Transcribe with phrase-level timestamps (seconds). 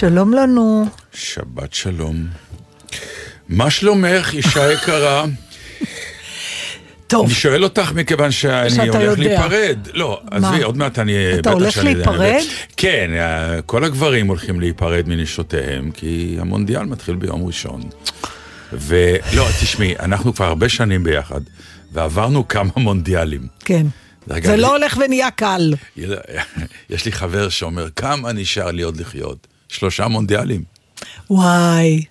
[0.00, 0.86] שלום לנו.
[1.14, 2.26] שבת שלום.
[3.48, 5.24] מה שלומך, אישה יקרה?
[7.06, 9.14] טוב, אני שואל אותך מכיוון שאני הולך יודע.
[9.16, 9.78] להיפרד.
[9.94, 11.38] לא, עזבי, עוד מעט אני...
[11.38, 12.40] אתה הולך שאני- להיפרד?
[12.76, 17.82] כן, אה, כל הגברים הולכים להיפרד מנשותיהם, כי המונדיאל מתחיל ביום ראשון.
[18.72, 21.40] ולא, תשמעי, אנחנו כבר הרבה שנים ביחד,
[21.92, 23.46] ועברנו כמה מונדיאלים.
[23.64, 23.86] כן.
[24.28, 25.74] דרך זה אגב, לא הולך ונהיה קל.
[26.90, 29.46] יש לי חבר שאומר, כמה נשאר לי עוד לחיות?
[29.70, 30.62] שלושה מונדיאלים.
[31.30, 32.04] וואי.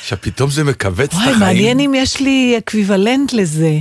[0.00, 1.38] עכשיו, פתאום זה מכווץ את וואי, החיים.
[1.40, 3.78] מעניין אם יש לי אקוויוולנט לזה.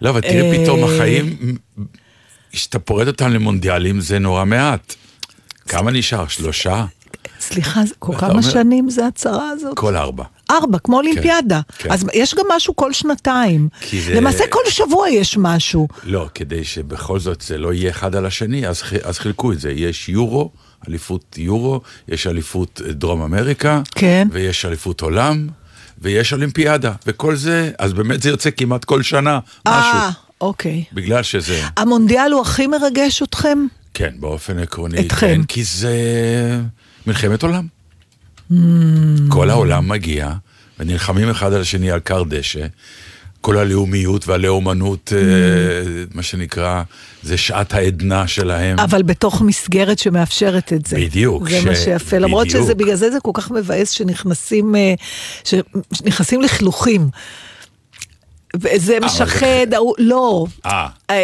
[0.00, 1.56] לא, אבל תראה, פתאום אה, החיים,
[2.52, 4.94] כשאתה פורט אותם למונדיאלים, זה נורא מעט.
[5.68, 6.26] כמה נשאר?
[6.28, 6.84] שלושה?
[7.40, 9.76] סליחה, כל כמה אומר- שנים זה הצהרה הזאת?
[9.76, 10.24] כל ארבע.
[10.50, 11.60] ארבע, כמו אולימפיאדה.
[11.78, 11.92] כן.
[11.92, 13.68] אז יש גם משהו כל שנתיים.
[14.06, 15.88] זה- למעשה כל שבוע יש משהו.
[16.04, 19.70] לא, כדי שבכל זאת זה לא יהיה אחד על השני, אז, אז חילקו את זה.
[19.70, 20.50] יש יורו,
[20.88, 24.28] אליפות יורו, יש אליפות אה, דרום אמריקה, כן.
[24.30, 25.48] ויש אליפות עולם,
[25.98, 30.20] ויש אולימפיאדה, וכל זה, אז באמת זה יוצא כמעט כל שנה, אה, משהו.
[30.40, 30.84] אוקיי.
[30.92, 33.58] בגלל שזה, המונדיאל הוא הכי מרגש אתכם?
[33.94, 35.26] כן, באופן עקרוני, אתכם.
[35.26, 35.94] כן, כי זה
[37.06, 37.66] מלחמת עולם.
[38.50, 38.54] Hmm.
[39.28, 40.32] כל העולם מגיע,
[40.78, 42.66] ונלחמים אחד על השני על כר דשא.
[43.40, 46.16] כל הלאומיות והלאומנות, אה, Hmm.
[46.16, 46.82] מה שנקרא,
[47.22, 48.78] זה שעת העדנה שלהם.
[48.80, 50.96] אבל בתוך מסגרת שמאפשרת את זה.
[50.96, 52.64] בדיוק, זה מה ש- שיפה, למרות בדיוק.
[52.64, 54.94] שזה, בגלל זה זה כל כך מבאס שנכנסים, אה,
[55.44, 57.08] שנכנסים לכלוכים.
[58.56, 59.66] וזה זה- משחד,
[59.98, 60.46] לא.
[60.66, 60.86] אה.
[61.10, 61.16] אה,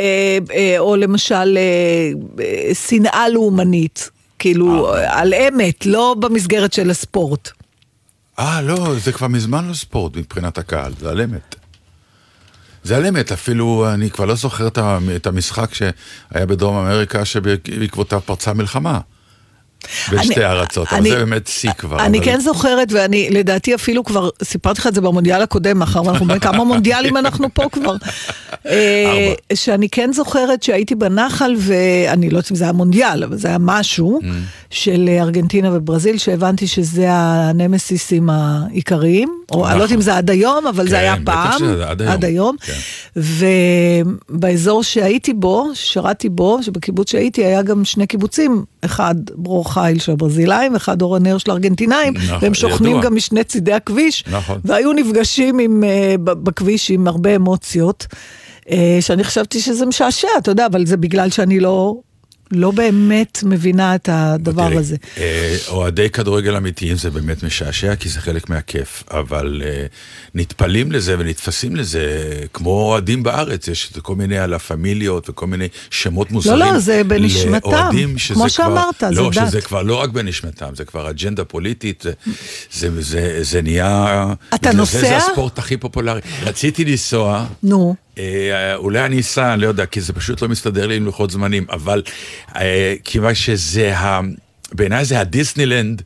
[0.55, 2.11] אה, או למשל אה,
[2.45, 4.11] אה, שנאה לאומנית.
[4.39, 5.21] כאילו, אה.
[5.21, 7.49] על אמת, לא במסגרת של הספורט.
[8.39, 11.55] אה, לא, זה כבר מזמן לא ספורט מבחינת הקהל, זה על אמת.
[12.87, 14.69] זה על אמת, אפילו אני כבר לא זוכר
[15.17, 19.01] את המשחק שהיה בדרום אמריקה שבעקבותיו פרצה מלחמה.
[20.11, 21.99] בין אני- ארצות, אבל אני- זה באמת שיא כבר.
[22.01, 26.03] אני אבל- כן זוכרת, ואני לדעתי אפילו כבר סיפרתי לך את זה במונדיאל הקודם, מאחר
[26.05, 27.97] ואנחנו כמה מונדיאלים אנחנו פה כבר.
[28.67, 33.49] אה, שאני כן זוכרת שהייתי בנחל, ואני לא יודעת אם זה היה מונדיאל, אבל זה
[33.49, 34.27] היה משהו Mm.
[34.71, 39.97] של ארגנטינה וברזיל, שהבנתי שזה הנמסיסים העיקריים, או אני לא יודעת נכון.
[39.97, 41.63] אם זה עד היום, אבל כן, זה היה בטח פעם.
[41.87, 42.13] עד היום.
[42.13, 42.57] עד היום.
[42.67, 42.73] כן.
[44.29, 50.13] ובאזור שהייתי בו, ששירתי בו, שבקיבוץ שהייתי, היה גם שני קיבוצים, אחד ברור חיל של
[50.13, 53.03] הברזילאים, אחד אור הנר של הארגנטינאים, נכון, והם שוכנים ידוע.
[53.03, 54.61] גם משני צידי הכביש, נכון.
[54.65, 55.85] והיו נפגשים עם,
[56.25, 58.07] ב- בכביש עם הרבה אמוציות,
[58.71, 61.95] אה, שאני חשבתי שזה משעשע, אתה יודע, אבל זה בגלל שאני לא...
[62.51, 64.97] לא באמת מבינה את הדבר תראי, הזה.
[65.19, 69.87] אה, אוהדי כדורגל אמיתיים זה באמת משעשע, כי זה חלק מהכיף, אבל אה,
[70.35, 76.31] נטפלים לזה ונתפסים לזה, כמו אוהדים בארץ, יש כל מיני על הפמיליות וכל מיני שמות
[76.31, 76.59] מוזרים.
[76.59, 77.91] לא, זה בנשמתם,
[78.29, 79.49] כמו כבר- שאמרת, זה לא, דת.
[79.49, 82.13] שזה כבר לא רק בנשמתם, זה כבר אג'נדה פוליטית, זה,
[82.73, 84.27] זה, זה, זה נהיה...
[84.55, 85.01] אתה נוסע?
[85.01, 86.21] זה הספורט הכי פופולרי.
[86.43, 87.47] רציתי לנסוע.
[87.63, 88.06] נו.
[88.19, 88.23] אה,
[88.75, 91.67] אולי אני אסע, אני לא יודע, כי זה פשוט לא מסתדר לי עם לוחות זמנים,
[91.71, 92.03] אבל
[92.57, 94.21] אה, כיוון שזה, ה-
[94.73, 96.03] בעיניי זה הדיסנילנד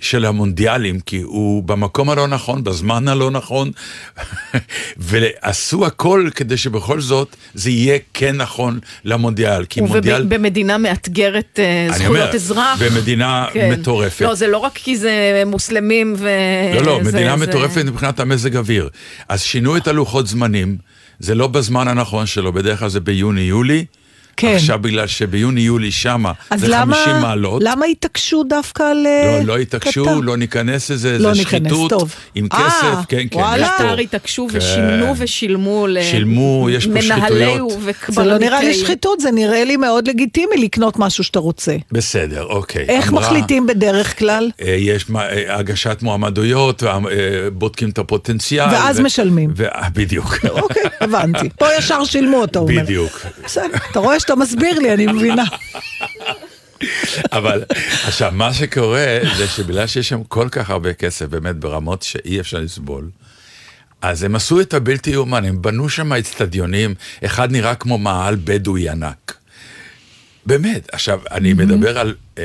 [0.00, 3.70] של המונדיאלים, כי הוא במקום הלא נכון, בזמן הלא נכון,
[4.96, 10.22] ועשו הכל כדי שבכל זאת זה יהיה כן נכון למונדיאל, כי מונדיאל...
[10.22, 12.82] ובמדינה מאתגרת אה, זכויות אומר, אזרח.
[12.82, 13.70] במדינה כן.
[13.72, 14.20] מטורפת.
[14.20, 15.12] לא, זה לא רק כי זה
[15.46, 16.28] מוסלמים ו...
[16.74, 18.88] לא, לא, זה- מדינה זה- מטורפת מבחינת המזג אוויר.
[19.28, 20.76] אז שינו את הלוחות זמנים,
[21.24, 23.84] זה לא בזמן הנכון שלו, בדרך כלל זה ביוני-יולי,
[24.36, 24.54] כן.
[24.56, 27.62] עכשיו בגלל שביוני-יולי שמה אז זה למה, 50 מעלות.
[27.64, 30.14] למה התעקשו דווקא על אה, לא, לא התעקשו, קטר?
[30.22, 32.14] לא ניכנס לזה, לא זה ניכנס, שחיתות טוב.
[32.34, 33.62] עם אה, כסף, כן, כן, וואלה.
[33.62, 33.84] יש פה...
[33.84, 34.58] קטר התעקשו כן.
[34.58, 37.72] ושימנו ושילמו שילמו, יש פה שחיתויות.
[38.08, 41.76] זה לא נראה לי שחיתות, זה נראה לי מאוד לגיטימי לקנות משהו שאתה רוצה.
[41.92, 42.84] בסדר, אוקיי.
[42.88, 44.50] איך אמרה, מחליטים בדרך כלל?
[44.62, 46.98] אה, יש מה- אה, הגשת מועמדויות, אה,
[47.52, 48.66] בודקים את הפוטנציאל.
[48.72, 49.50] ואז משלמים.
[49.56, 49.64] ו-
[49.94, 50.36] בדיוק.
[50.50, 51.48] אוקיי, הבנתי.
[51.58, 52.82] פה ישר שילמו, אתה אומר.
[52.82, 53.20] בדיוק.
[53.44, 55.44] בסדר, אתה רואה שאתה מסביר לי, אני מבינה.
[57.32, 57.64] אבל
[58.04, 62.58] עכשיו, מה שקורה זה שבגלל שיש שם כל כך הרבה כסף, באמת ברמות שאי אפשר
[62.58, 63.10] לסבול,
[64.02, 66.94] אז הם עשו את הבלתי יאומן, הם בנו שם אצטדיונים,
[67.24, 69.34] אחד נראה כמו מאהל בדואי ענק.
[70.46, 72.42] באמת, עכשיו, אני מדבר על אה,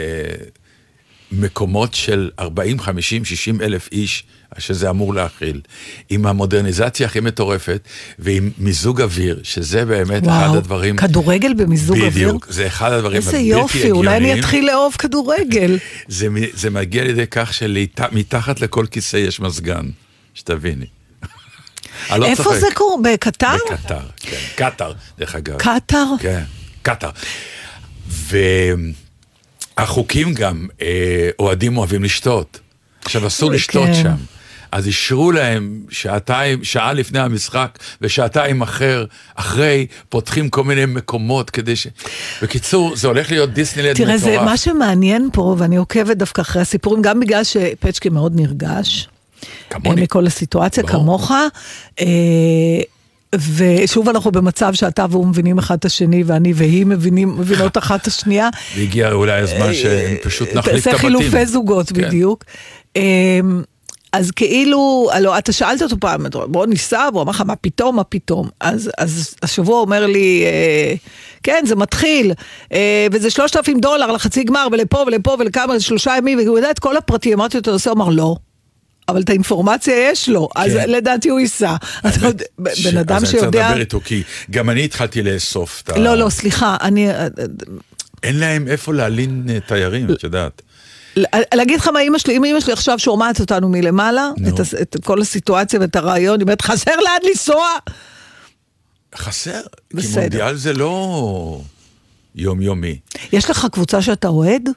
[1.31, 4.23] מקומות של 40, 50, 60 אלף איש,
[4.57, 5.61] שזה אמור להכיל,
[6.09, 7.87] עם המודרניזציה הכי מטורפת,
[8.19, 10.97] ועם מיזוג אוויר, שזה באמת אחד וואו, הדברים...
[10.97, 12.27] כדורגל במיזוג אוויר?
[12.27, 14.39] בדיוק, זה אחד הדברים איזה הבלתי יופי, אולי אני הגיוניים.
[14.39, 15.77] אתחיל לאהוב כדורגל.
[16.07, 19.85] זה, זה מגיע לידי כך שמתחת לכל כיסא יש מזגן,
[20.33, 20.85] שתביני.
[22.17, 22.59] לא איפה צוחק.
[22.59, 23.01] זה קורה?
[23.13, 23.55] בקטר?
[23.71, 25.57] בקטר, כן, קטר, דרך אגב.
[25.57, 26.05] קטר?
[26.19, 26.43] כן,
[26.81, 27.09] קטר.
[29.79, 32.59] והחוקים גם, אה, אוהדים אוהבים לשתות.
[33.05, 33.93] עכשיו, אסור לשתות כן.
[33.93, 34.15] שם.
[34.71, 39.05] אז אישרו להם שעתיים, שעה לפני המשחק ושעתיים אחר,
[39.35, 41.87] אחרי, פותחים כל מיני מקומות כדי ש...
[42.41, 44.07] בקיצור, זה הולך להיות דיסנילנד מטורף.
[44.07, 49.07] תראה, זה מה שמעניין פה, ואני עוקבת דווקא אחרי הסיפורים, גם בגלל שפצ'קי מאוד נרגש.
[49.69, 49.89] כמוני.
[49.89, 51.03] אה, מכל הסיטואציה, ברור.
[51.03, 51.31] כמוך.
[53.33, 58.01] אה, ושוב אנחנו במצב שאתה והוא מבינים אחד את השני, ואני והיא מבינים, מבינות אחת
[58.01, 58.49] את השנייה.
[58.77, 61.09] והגיע אולי הזמן שפשוט נחליף את תעשה הבתים.
[61.09, 62.01] חילופי זוגות כן.
[62.01, 62.43] בדיוק.
[62.95, 63.63] אמ,
[64.13, 68.03] אז כאילו, הלוא אתה שאלת אותו פעם, בוא ניסע, והוא אמר לך, מה פתאום, מה
[68.03, 68.49] פתאום?
[68.59, 70.93] אז, אז השבוע אומר לי, אה,
[71.43, 72.31] כן, זה מתחיל,
[72.73, 76.79] אה, וזה 3,000 דולר לחצי גמר, ולפה ולפה ולכמה, זה שלושה ימים, והוא יודע את
[76.79, 78.35] כל הפרטים, אמרתי לו, אתה עושה, הוא אמר, לא.
[79.09, 80.89] אבל את האינפורמציה יש לו, אז כן.
[80.89, 81.75] לדעתי הוא ייסע.
[82.11, 82.17] ש-
[82.87, 83.67] בן אדם אז אני צריך שיודע...
[83.69, 85.97] לדבר איתו, כי גם אני התחלתי לאסוף את ה...
[85.97, 87.09] לא, לא, סליחה, אני...
[88.23, 90.61] אין להם איפה להלין אה, תיירים, את יודעת.
[91.53, 94.29] להגיד לך מה אימא שלי, אם אימא שלי עכשיו שומעת אותנו מלמעלה.
[94.47, 97.65] את, הס- את כל הסיטואציה ואת הרעיון, היא אומרת, חסר לאן לנסוע.
[99.15, 100.21] חסר, כי בסדר.
[100.21, 101.61] מונדיאל זה לא
[102.35, 102.99] יומיומי.
[103.33, 104.69] יש לך קבוצה שאתה אוהד?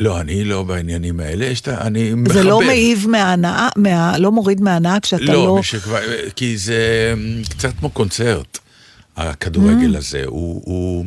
[0.00, 1.80] לא, אני לא בעניינים האלה, יש את ה...
[1.86, 2.32] אני מחבב.
[2.34, 5.56] זה לא מעיב מההנאה, מה, לא מוריד מההנאה כשאתה לא, לא...
[5.56, 6.00] מי שכבר,
[6.36, 8.58] כי זה אמ, קצת כמו קונצרט,
[9.16, 9.98] הכדורגל Mm.
[9.98, 11.04] הזה, הוא, הוא,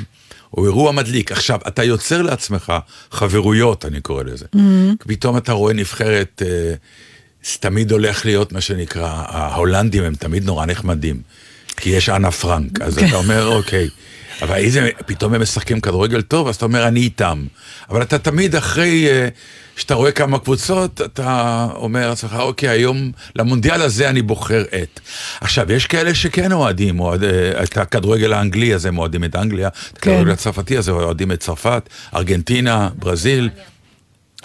[0.50, 1.32] הוא אירוע מדליק.
[1.32, 2.74] עכשיו, אתה יוצר לעצמך
[3.12, 4.46] חברויות, אני קורא לזה.
[4.56, 4.60] Mm.
[4.98, 6.74] פתאום אתה רואה נבחרת, אה,
[7.44, 11.22] זה תמיד הולך להיות מה שנקרא, ההולנדים הם תמיד נורא נחמדים,
[11.78, 13.90] כי יש אנה פרנק, אז אתה אומר, אוקיי.
[14.42, 17.46] אבל איזה, פתאום הם משחקים כדורגל טוב, אז אתה אומר, אני איתם.
[17.90, 19.28] אבל אתה תמיד אחרי אה,
[19.76, 25.00] שאתה רואה כמה קבוצות, אתה אומר לעצמך, אוקיי, היום למונדיאל הזה אני בוחר את.
[25.42, 29.68] עכשיו, יש כאלה שכן אוהדים, אוהד, אה, את הכדורגל האנגלי, אז הם אוהדים את אנגליה,
[29.68, 30.12] את כן.
[30.12, 33.50] הכדורגל הצרפתי, אז הם אוהדים את צרפת, ארגנטינה, ברזיל,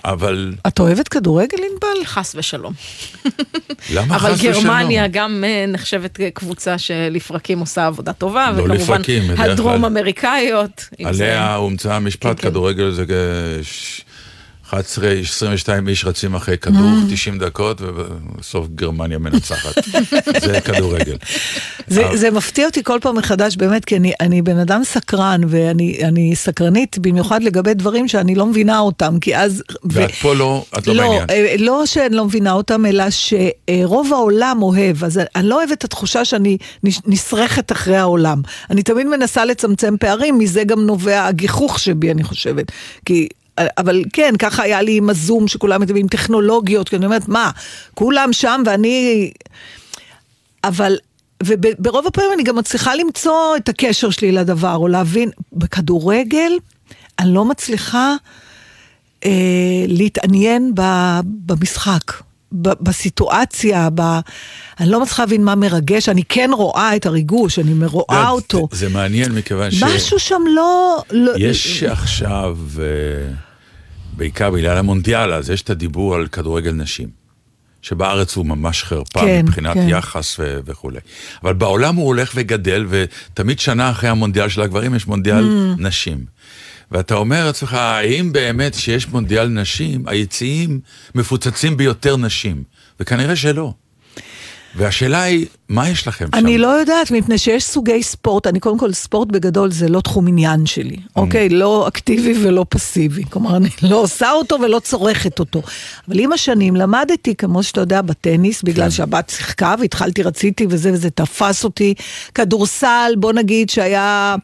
[0.05, 2.05] אבל את אוהבת כדורגל, ענבל?
[2.05, 2.73] חס ושלום.
[3.95, 4.53] למה אבל חס ושלום?
[4.65, 9.23] גרמניה גם אה, נחשבת קבוצה שלפרקים עושה עבודה טובה, לא וכמובן לפרקים.
[9.39, 10.89] הדרום אמריקאיות.
[10.99, 12.49] זה- עליה הומצא המשפט, כן, כן.
[12.49, 13.11] כדורגל זה כ-
[13.67, 14.01] ש-
[14.75, 16.77] 11, 22 איש רצים אחרי כדור,
[17.09, 17.13] Mm.
[17.13, 19.85] 90 דקות, ובסוף גרמניה מנצחת.
[20.47, 21.17] זה כדורגל.
[21.87, 25.41] זה, אבל- זה מפתיע אותי כל פעם מחדש, באמת, כי אני, אני בן אדם סקרן,
[25.49, 29.63] ואני אני סקרנית במיוחד לגבי דברים שאני לא מבינה אותם, כי אז...
[29.71, 31.25] ו- ואת פה לא, את לא לא, בעניין.
[31.31, 35.85] אה, לא שאני לא מבינה אותם, אלא שרוב העולם אוהב, אז אני לא אוהבת את
[35.85, 38.43] התחושה שאני נש- נסרכת אחרי העולם.
[38.71, 42.73] אני תמיד מנסה לצמצם פערים, מזה גם נובע הגיחוך שבי, אני חושבת.
[43.07, 43.29] כי...
[43.59, 47.51] אבל כן, ככה היה לי עם הזום, שכולם מדברים טכנולוגיות, כי אני אומרת, מה,
[47.95, 49.31] כולם שם ואני...
[50.65, 50.97] אבל,
[51.43, 56.53] וברוב הפעמים אני גם מצליחה למצוא את הקשר שלי לדבר, או להבין, בכדורגל
[57.19, 58.15] אני לא מצליחה
[59.25, 59.31] אה,
[59.89, 60.73] להתעניין
[61.47, 62.13] במשחק,
[62.53, 64.01] בסיטואציה, ב,
[64.81, 68.69] אני לא מצליחה להבין מה מרגש, אני כן רואה את הריגוש, אני רואה לא, אותו.
[68.73, 69.83] זה, זה מעניין מכיוון ש...
[69.83, 71.03] משהו שם לא...
[71.11, 73.35] לא יש עכשיו, אה,
[74.17, 77.23] בעיקר בגלל המונדיאל, אז יש את הדיבור על כדורגל נשים.
[77.83, 79.87] שבארץ הוא ממש חרפה כן, מבחינת כן.
[79.89, 80.99] יחס ו- וכולי.
[81.43, 85.83] אבל בעולם הוא הולך וגדל, ותמיד שנה אחרי המונדיאל של הגברים יש מונדיאל Mm.
[85.83, 86.19] נשים.
[86.93, 90.81] ואתה אומר לעצמך, האם באמת שיש מונדיאל נשים, היציעים
[91.15, 92.65] מפוצצים ביותר נשים?
[93.01, 93.73] וכנראה שלא.
[94.77, 96.39] והשאלה היא, מה יש לכם שם?
[96.39, 100.29] אני לא יודעת, מפני שיש סוגי ספורט, אני קודם כל, ספורט בגדול זה לא תחום
[100.29, 101.17] עניין שלי, Mm.
[101.17, 101.49] אוקיי?
[101.49, 103.25] לא אקטיבי ולא פסיבי.
[103.31, 105.63] כלומר, אני לא עושה אותו ולא צורכת אותו.
[106.09, 108.91] אבל עם השנים למדתי, כמו שאתה יודע, בטניס, בגלל כן.
[108.91, 111.95] שהבת שיחקה והתחלתי, רציתי וזה וזה תפס אותי.
[112.35, 114.37] כדורסל, בוא נגיד שהיה...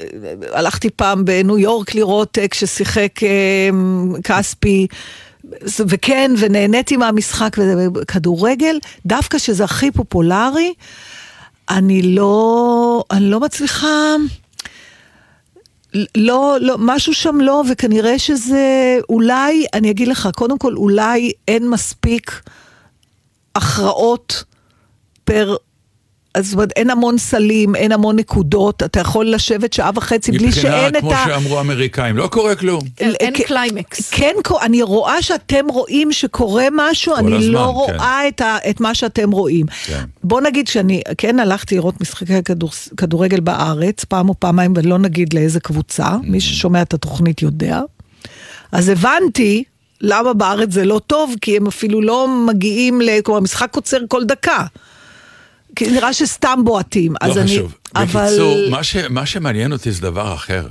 [0.00, 0.04] אה,
[0.52, 3.28] הלכתי פעם בניו יורק לראות אה, כששיחק אה,
[4.24, 4.86] כספי.
[5.88, 7.56] וכן, ונהניתי מהמשחק,
[7.94, 10.74] וכדורגל, דווקא שזה הכי פופולרי,
[11.70, 14.14] אני לא, אני לא מצליחה,
[16.14, 21.68] לא, לא, משהו שם לא, וכנראה שזה, אולי, אני אגיד לך, קודם כל, אולי אין
[21.68, 22.42] מספיק
[23.54, 24.44] הכרעות
[25.24, 25.56] פר...
[26.34, 30.52] אז זאת אומרת, אין המון סלים, אין המון נקודות, אתה יכול לשבת שעה וחצי בלי
[30.52, 31.24] שאין מבחינה, את כמו ה...
[31.26, 32.80] שאמרו האמריקאים, לא קורה כלום.
[32.96, 34.10] כן, אין קליימקס.
[34.10, 37.94] כן, אני רואה שאתם רואים שקורה משהו, אני הזמן, לא כן.
[37.94, 39.66] רואה את, ה, את מה שאתם רואים.
[39.86, 40.04] כן.
[40.24, 45.32] בוא נגיד שאני כן הלכתי לראות משחקי כדור, כדורגל בארץ, פעם או פעמיים, ולא נגיד
[45.32, 46.16] לאיזה קבוצה.
[46.22, 47.80] מי ששומע את התוכנית יודע.
[48.72, 49.64] אז הבנתי
[50.00, 53.20] למה בארץ זה לא טוב, כי הם אפילו לא מגיעים, ל...
[53.24, 54.64] כלומר, המשחק עוצר כל דקה.
[55.76, 57.12] כי נראה שסתם בועטים.
[57.12, 57.74] לא אז אני, חשוב.
[57.94, 58.26] אבל...
[58.26, 60.66] בקיצור, מה, ש, מה שמעניין אותי זה דבר אחר.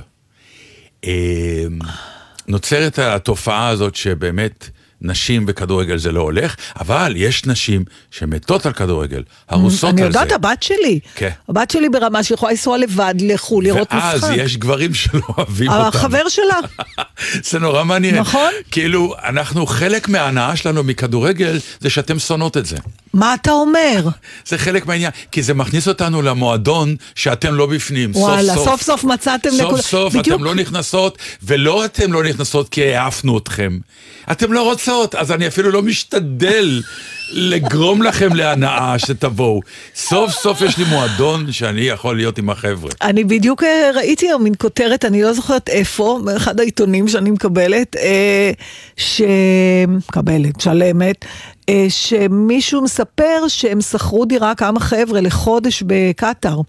[1.04, 1.64] אה,
[2.48, 4.70] נוצרת התופעה הזאת שבאמת
[5.02, 10.18] נשים בכדורגל זה לא הולך, אבל יש נשים שמתות על כדורגל, הרוסות על אני זה.
[10.18, 11.00] יודעת, הבת שלי.
[11.14, 11.30] כן.
[11.48, 14.22] הבת שלי ברמה שיכולה לנסוע לבד לחו"ל לראות משחק.
[14.22, 15.82] ואז יש גברים שלא אוהבים אותם.
[15.88, 16.58] החבר שלה.
[17.50, 18.14] זה נורא מעניין.
[18.14, 18.50] נכון.
[18.70, 22.76] כאילו, אנחנו, חלק מההנאה שלנו מכדורגל זה שאתם שונאות את זה.
[23.14, 24.08] מה אתה אומר?
[24.48, 29.04] זה חלק מהעניין, כי זה מכניס אותנו למועדון שאתם לא בפנים, וואלה, סוף סוף סוף
[29.04, 29.82] מצאתם סוף נקודה.
[29.82, 30.36] סוף בדיוק.
[30.36, 33.78] אתם לא נכנסות, ולא אתם לא נכנסות כי העפנו אתכם.
[34.32, 36.82] אתם לא רוצות, אז אני אפילו לא משתדל
[37.32, 39.60] לגרום לכם להנאה שתבואו.
[39.94, 42.90] סוף סוף יש לי מועדון שאני יכול להיות עם החבר'ה.
[43.02, 47.96] אני בדיוק אה, ראיתי היום מין כותרת, אני לא זוכרת איפה, באחד העיתונים שאני מקבלת,
[47.96, 48.50] אה,
[48.96, 49.22] ש...
[49.88, 51.24] מקבלת, שלמת,
[51.68, 56.60] אה, שמישהו מספר שהם שכרו דירה כמה חבר'ה לחודש בקטאר.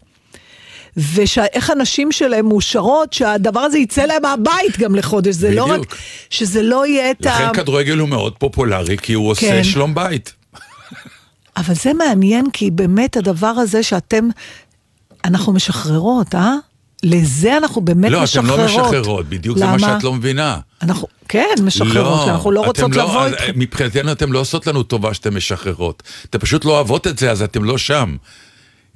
[0.97, 5.93] ואיך הנשים שלהם מאושרות שהדבר הזה יצא להם מהבית גם לחודש, זה לא בדיוק.
[5.93, 5.97] רק,
[6.29, 7.29] שזה לא יהיה את ה...
[7.29, 9.63] לכן כדורגל הוא מאוד פופולרי, כי הוא עושה כן.
[9.63, 10.33] שלום בית.
[11.57, 14.27] אבל זה מעניין, כי באמת הדבר הזה שאתם,
[15.25, 16.55] אנחנו משחררות, אה?
[17.03, 18.59] לזה אנחנו באמת לא, משחררות.
[18.59, 19.79] לא משחררות, בדיוק זה מה למה?
[19.79, 20.57] שאת לא מבינה.
[20.81, 23.51] אנחנו, כן, משחררות, כי אנחנו לא רוצות לא- לבוא איתכם.
[23.55, 26.03] מבחינתנו אתם לא עושות לנו טובה שאתם משחררות.
[26.29, 28.15] אתם פשוט לא אוהבות את זה, אז אתם לא שם.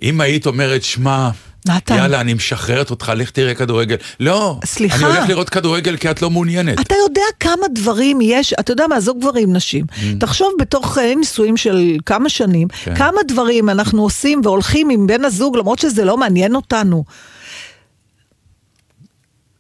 [0.02, 1.30] אם היית אומרת, שמע,
[1.68, 1.96] נתן.
[1.96, 3.96] יאללה, אני משחררת אותך, לך תראה כדורגל.
[4.20, 4.96] לא, סליחה.
[4.96, 6.80] אני הולך לראות כדורגל כי את לא מעוניינת.
[6.80, 9.86] אתה יודע כמה דברים יש, אתה יודע מה, עזוב גברים, נשים.
[10.20, 12.68] תחשוב בתוך אה, נישואים של כמה שנים.
[12.68, 12.96] כן.
[12.96, 17.04] כמה דברים אנחנו עושים והולכים עם בן הזוג, למרות שזה לא מעניין אותנו.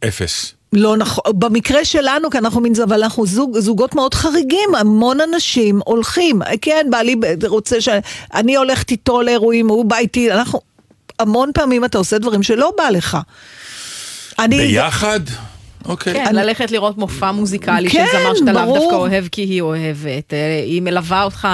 [0.07, 0.53] אפס.
[0.73, 5.17] לא נכון, במקרה שלנו, כי אנחנו מין זה, אבל אנחנו זוג, זוגות מאוד חריגים, המון
[5.21, 7.15] אנשים הולכים, כן, בעלי
[7.47, 7.89] רוצה ש...
[8.33, 10.59] אני הולכת איתו לאירועים, הוא בא איתי, אנחנו...
[11.19, 13.17] המון פעמים אתה עושה דברים שלא בא לך.
[14.39, 14.57] אני...
[14.57, 15.19] ביחד?
[15.85, 16.13] אוקיי.
[16.13, 18.73] כן, אני- ללכת לראות מופע מוזיקלי של כן, זמר שאתה לאו.
[18.79, 20.33] דווקא אוהב כי היא אוהבת.
[20.33, 21.47] אה, היא מלווה אותך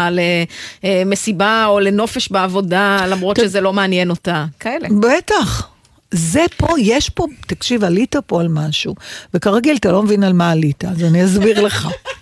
[0.84, 4.46] למסיבה או לנופש בעבודה, למרות שזה לא מעניין אותה.
[4.60, 4.88] כאלה.
[5.01, 5.68] בטח.
[6.12, 8.96] זה פה, יש פה, תקשיב, עלית פה על משהו,
[9.34, 11.88] וכרגיל אתה לא מבין על מה עלית, אז אני אסביר לך.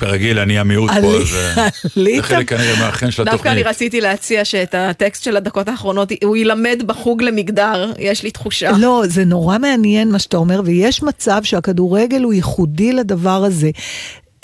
[0.00, 1.24] כרגיל, אני המיעוט פה, אה,
[1.94, 3.76] זה חלק כנראה מהחן של דווקא אני התוכנית.
[3.76, 8.70] רציתי להציע שאת הטקסט של הדקות האחרונות, הוא ילמד בחוג למגדר, יש לי תחושה.
[8.78, 13.70] לא, זה נורא מעניין מה שאתה אומר, ויש מצב שהכדורגל הוא ייחודי לדבר הזה.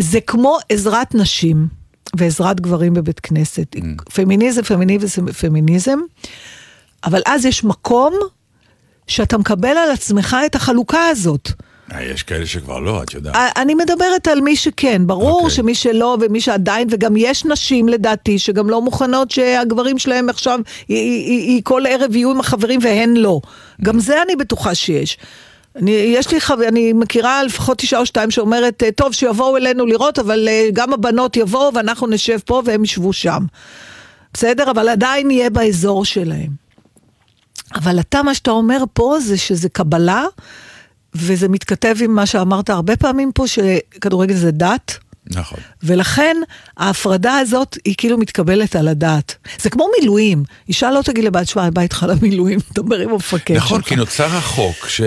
[0.00, 1.68] זה כמו עזרת נשים
[2.16, 3.76] ועזרת גברים בבית כנסת.
[4.14, 5.98] פמיניזם, פמיניזם, פמיניזם,
[7.04, 8.14] אבל אז יש מקום
[9.06, 11.52] שאתה מקבל על עצמך את החלוקה הזאת.
[11.94, 13.36] אה, יש כאלה שכבר לא, את יודעת.
[13.36, 15.50] א- אני מדברת על מי שכן, ברור אוקיי.
[15.50, 20.92] שמי שלא ומי שעדיין, וגם יש נשים לדעתי שגם לא מוכנות שהגברים שלהם עכשיו, י-
[20.94, 23.40] י- י- כל ערב יהיו עם החברים והן לא.
[23.84, 25.18] גם זה אני בטוחה שיש.
[25.76, 30.18] אני, יש לי אני מכירה לפחות אישה או שתיים שאומרת, "אה, טוב, שיבואו אלינו לראות,
[30.18, 33.42] אבל אה, גם הבנות יבואו ואנחנו נשב פה והם ישבו שם.
[34.34, 34.70] בסדר?
[34.70, 36.68] אבל עדיין יהיה באזור שלהם.
[37.74, 40.24] אבל אתה, מה שאתה אומר פה זה שזה קבלה,
[41.18, 44.98] וזה מתכתב עם מה שאמרת הרבה פעמים פה, שכדורגל זה דת.
[45.30, 45.58] נכון.
[45.82, 46.36] ולכן
[46.76, 49.34] ההפרדה הזאת היא כאילו מתקבלת על הדעת.
[49.62, 50.44] זה כמו מילואים.
[50.68, 53.88] אישה לא תגיד לבת, שמע, בא איתך למילואים, דבר עם המפקד נכון, שלך.
[53.88, 55.00] כי נוצר החוק ש...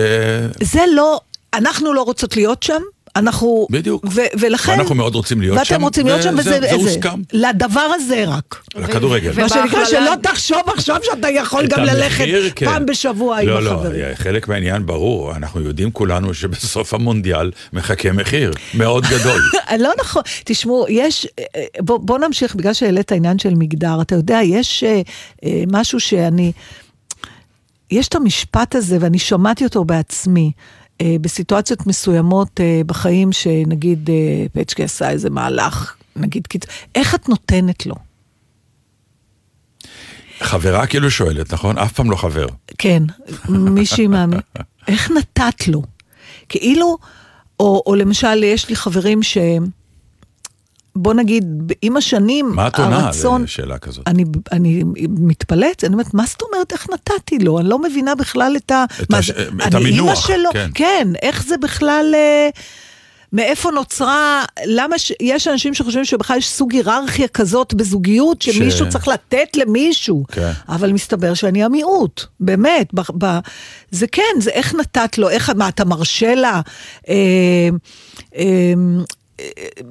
[0.62, 1.20] זה לא,
[1.53, 2.82] אנחנו לא רוצות להיות שם,
[3.15, 3.68] אנחנו...
[3.70, 4.06] בדיוק.
[4.12, 4.72] ו- ולכן...
[4.72, 6.44] ואנחנו מאוד רוצים להיות שם, ואתם רוצים להיות שם, וזה-.
[6.50, 7.22] זה וזה- הוסכם.
[7.34, 8.63] לדבר הזה רק.
[8.75, 9.32] לכדורגל.
[9.41, 12.65] מה שנקרא, שלא תחשוב עכשיו שאתה יכול גם ללכת המחיר, כן.
[12.65, 14.01] פעם בשבוע עם לא, החברים.
[14.10, 19.41] לא, חלק מהעניין ברור, אנחנו יודעים כולנו שבסוף המונדיאל מחכה מחיר מאוד גדול.
[19.80, 24.39] לא נכון, תשמעו, יש, אה, בוא, בוא נמשיך, בגלל שהעלית העניין של מגדר, אתה יודע,
[24.44, 25.01] יש אה,
[25.46, 26.51] אה, משהו שאני,
[27.91, 30.81] יש את המשפט הזה, ואני שמעתי אותו בעצמי, אה,
[31.22, 36.48] בסיטואציות מסוימות אה, בחיים, שנגיד אה, פצ'קי עשה איזה מהלך, נגיד,
[36.96, 37.96] איך את נותנת לו?
[40.39, 41.77] חברה כאילו שואלת, נכון?
[41.77, 42.46] אף פעם לא חבר.
[42.77, 43.03] כן,
[43.50, 44.39] מישהי מאמין.
[44.88, 45.84] איך נתת לו?
[46.50, 46.98] כאילו,
[47.60, 49.38] או, או למשל, יש לי חברים ש...
[50.96, 51.46] בוא נגיד,
[51.82, 53.10] עם השנים, מה את עונה.
[53.44, 54.08] לשאלה כזאת?
[54.08, 57.60] אני, אני מתפלאת, אני אומרת, מה זאת אומרת, איך נתתי לו?
[57.60, 58.86] אני לא מבינה בכלל את ה...
[59.02, 60.70] את הש- זה- את אני המינוח, שלו, כן.
[60.74, 62.12] כן, איך זה בכלל...
[62.16, 62.50] אה,
[63.34, 65.12] מאיפה נוצרה, למה ש...
[65.22, 70.24] יש אנשים שחושבים שבכלל יש סוג היררכיה כזאת בזוגיות, שמישהו צריך לתת למישהו.
[70.32, 70.52] כן.
[70.70, 72.88] אבל מסתבר שאני המיעוט, באמת.
[72.94, 73.40] ב, ב,
[73.92, 76.62] זה כן, זה איך נתת לו, איך, מה, אתה מרשה לה?
[77.10, 77.16] אה,
[78.36, 78.74] אה,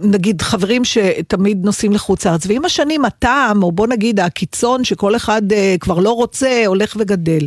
[0.03, 5.53] נגיד חברים שתמיד נוסעים לחוץ לארץ, ועם השנים הטעם, או בוא נגיד הקיצון שכל אחד
[5.53, 7.47] אה, כבר לא רוצה, הולך וגדל.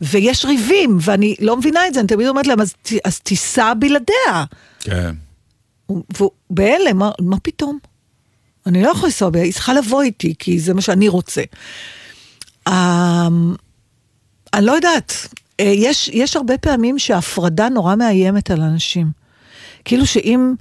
[0.00, 4.44] ויש ריבים, ואני לא מבינה את זה, אני תמיד אומרת להם, אז, אז תיסע בלעדיה.
[4.80, 5.14] כן.
[5.86, 7.78] הוא- והוא בהלם, מה, מה פתאום?
[8.66, 11.42] אני לא יכולה לנסוע, היא צריכה לבוא איתי, כי זה מה שאני רוצה.
[12.68, 13.54] אמ,
[14.54, 15.12] אני לא יודעת,
[15.60, 19.06] אה, יש, יש הרבה פעמים שההפרדה נורא מאיימת על אנשים.
[19.84, 20.54] כאילו שאם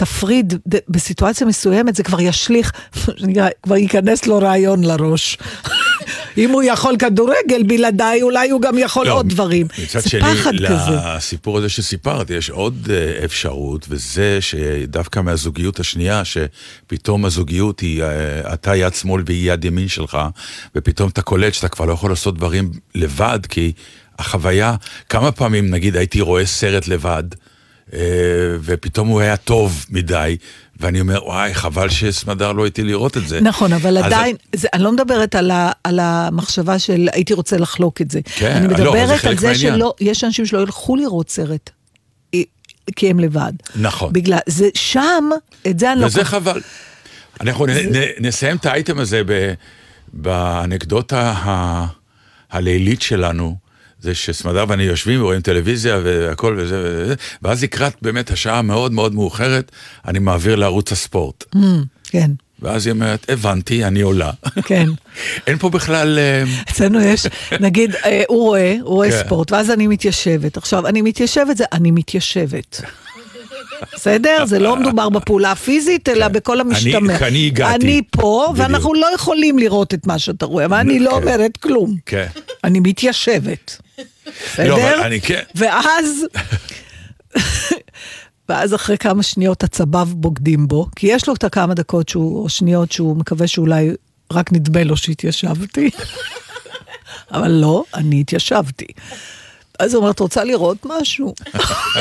[0.00, 0.54] תפריד
[0.88, 2.72] בסיטואציה מסוימת, זה כבר ישליך,
[3.62, 5.38] כבר ייכנס לו רעיון לראש.
[6.38, 9.66] אם הוא יכול כדורגל בלעדיי, אולי הוא גם יכול לא, עוד דברים.
[9.90, 10.96] זה שני, פחד כזה.
[11.16, 18.54] לסיפור הזה שסיפרת, יש עוד אה, אפשרות, וזה שדווקא מהזוגיות השנייה, שפתאום הזוגיות היא, אה,
[18.54, 20.18] אתה יד שמאל והיא יד ימין שלך,
[20.74, 23.72] ופתאום אתה קולט שאתה כבר לא יכול לעשות דברים לבד, כי
[24.18, 24.74] החוויה,
[25.08, 27.24] כמה פעמים נגיד הייתי רואה סרט לבד,
[28.62, 30.36] ופתאום הוא היה טוב מדי,
[30.80, 33.40] ואני אומר, וואי, חבל שסמדר לא איתי לראות את זה.
[33.40, 38.00] נכון, אבל עדיין, זה, אני לא מדברת על, ה, על המחשבה של הייתי רוצה לחלוק
[38.00, 38.20] את זה.
[38.24, 39.74] כן, אני לא, זה מדברת על חלק זה מהעניין.
[39.74, 41.70] שלא, יש אנשים שלא ילכו לראות סרט,
[42.34, 42.40] אה,
[42.96, 43.52] כי הם לבד.
[43.76, 44.12] נכון.
[44.12, 45.30] בגלל, זה שם,
[45.66, 46.06] את זה אני לא...
[46.06, 46.60] וזה חבל.
[47.40, 49.52] אנחנו נ, נ, נסיים את האייטם הזה ב,
[50.12, 51.86] באנקדוטה ה,
[52.50, 53.69] הלילית שלנו.
[54.00, 59.14] זה שסמדר ואני יושבים ורואים טלוויזיה והכל וזה וזה, ואז לקראת באמת השעה המאוד מאוד
[59.14, 59.72] מאוחרת,
[60.08, 61.44] אני מעביר לערוץ הספורט.
[61.54, 61.58] Mm,
[62.04, 62.30] כן,
[62.62, 64.30] ואז היא אומרת, הבנתי, אני עולה.
[64.64, 64.86] כן.
[65.46, 66.18] אין פה בכלל...
[66.18, 67.26] אה, אצלנו יש,
[67.60, 69.18] נגיד, אה, הוא רואה, הוא רואה כן.
[69.24, 70.56] ספורט, ואז אני מתיישבת.
[70.56, 72.80] עכשיו, אני מתיישבת, זה אני מתיישבת.
[73.94, 74.46] בסדר?
[74.46, 77.16] זה לא מדובר בפעולה הפיזית, אלא בכל המשתמע.
[77.16, 77.74] אני הגעתי.
[77.74, 78.52] אני פה.
[78.56, 81.16] ואנחנו לא יכולים לראות את מה שאתה רואה, אבל אני לא כן.
[81.16, 81.96] אומרת כלום.
[82.06, 82.26] כן.
[82.64, 83.80] אני מתיישבת.
[84.52, 84.68] בסדר?
[84.68, 85.42] לא, אבל אני כן.
[85.54, 86.24] ואז...
[88.48, 92.48] ואז אחרי כמה שניות הצבב בוגדים בו, כי יש לו את הכמה דקות שהוא, או
[92.48, 93.90] שניות שהוא מקווה שאולי
[94.32, 95.90] רק נדמה לו שהתיישבתי.
[97.34, 98.86] אבל לא, אני התיישבתי.
[99.80, 101.34] אז הוא אומר, את רוצה לראות משהו?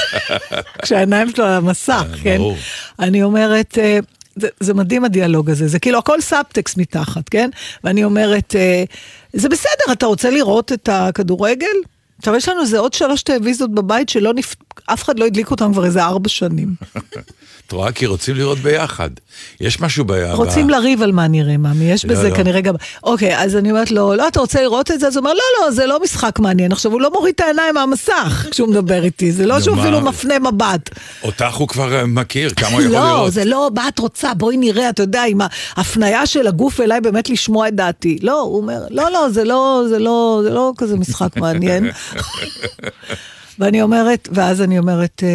[0.84, 2.38] כשהעיניים שלו על המסך, כן?
[2.38, 2.58] ברור.
[3.00, 4.00] אני אומרת, אה,
[4.36, 7.50] זה, זה מדהים הדיאלוג הזה, זה כאילו הכל סאבטקסט מתחת, כן?
[7.84, 8.84] ואני אומרת, אה,
[9.34, 11.68] זה בסדר, אתה רוצה לראות את הכדורגל?
[12.20, 14.56] עכשיו, יש לנו איזה עוד שלוש טלוויזיות בבית שלא נפ...
[14.86, 16.76] אף אחד לא הדליק אותם כבר איזה ארבע שנים.
[17.70, 17.92] את רואה?
[17.92, 19.10] כי רוצים לראות ביחד.
[19.62, 20.12] יש משהו ב...
[20.34, 20.70] רוצים.
[20.70, 22.36] לריב על מה נראה, מאמי, יש לא, בזה לא.
[22.36, 22.76] כנראה גם...
[23.04, 25.08] אוקיי, אז אני אומרת לו, לא, אתה רוצה לראות את זה?
[25.08, 26.72] אז הוא אומר, לא, לא, זה לא משחק מעניין.
[26.72, 29.80] עכשיו, הוא לא מוריד את העיניים מהמסך כשהוא מדבר איתי, זה לא שהוא?
[29.80, 30.90] אפילו מפנה מבט.
[31.24, 33.34] אותך הוא כבר אה, מכיר, כמה הוא יכול לא, לראות.
[33.34, 35.40] זה לא, מה את רוצה, בואי נראה, אתה יודע, עם
[35.76, 38.20] ההפניה של הגוף אליי באמת לשמוע את דעתי.
[38.22, 41.90] לא, הוא אומר, לא, לא, זה לא, זה לא, זה לא כזה משחק מעניין.
[43.60, 45.30] ואני אומרת, ואז אני אומרת, אה,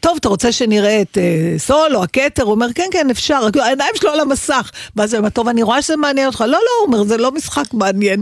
[0.00, 2.42] טוב, אתה רוצה שנראה את אה, סול או הכתר?
[2.42, 4.70] הוא אומר, כן, כן, אפשר, רק העיניים שלו על המסך.
[4.96, 6.40] ואז אני אומרת, טוב, אני רואה שזה מעניין אותך.
[6.40, 8.20] לא, לא, הוא אומר, זה לא משחק מעניין.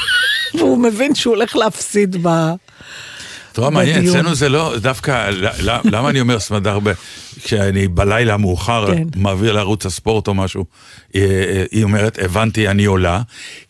[0.58, 2.28] והוא מבין שהוא הולך להפסיד ב...
[3.52, 4.08] אתה רואה, מעניין.
[4.08, 5.30] אצלנו זה לא, דווקא,
[5.84, 6.78] למה אני אומר סמדר,
[7.44, 9.02] כשאני בלילה מאוחר כן.
[9.16, 10.64] מעביר לערוץ הספורט או משהו,
[11.14, 11.22] היא-
[11.70, 13.20] היא אומרת, הבנתי, אני עולה,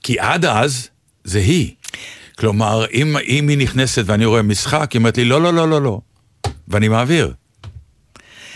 [0.03, 0.89] כי עד אז
[1.25, 1.75] זה היא.
[2.39, 5.83] כלומר, אם, אם היא נכנסת ואני רואה משחק, היא אומרת לי, לא, לא, לא, לא,
[5.83, 6.01] לא,
[6.69, 7.33] ואני מעביר.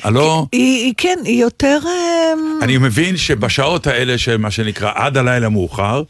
[0.03, 1.79] הלא, היא, היא כן, היא יותר...
[1.87, 6.03] אה, אני מבין שבשעות האלה של מה שנקרא עד הלילה מאוחר,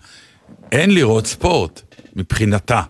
[0.72, 1.80] אין לראות ספורט,
[2.16, 2.82] מבחינתה.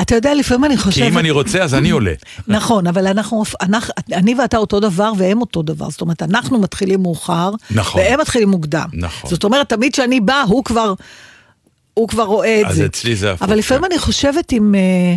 [0.00, 1.12] אתה יודע, לפעמים אני כי חושבת...
[1.12, 2.12] אם אני רוצה, אז אני עולה.
[2.48, 5.90] נכון, אבל אנחנו, אנחנו, אני ואתה אותו דבר והם אותו דבר.
[5.90, 8.00] זאת אומרת, אנחנו מתחילים מאוחר, נכון.
[8.00, 8.88] והם מתחילים מוקדם.
[8.92, 9.30] נכון.
[9.30, 10.94] זאת אומרת, תמיד כשאני באה, הוא כבר,
[11.94, 12.86] הוא כבר רואה את אז זה.
[12.86, 13.90] אצלי זה הפוך, אבל לפעמים כן.
[13.90, 14.74] אני חושבת אם...
[14.74, 15.14] אה,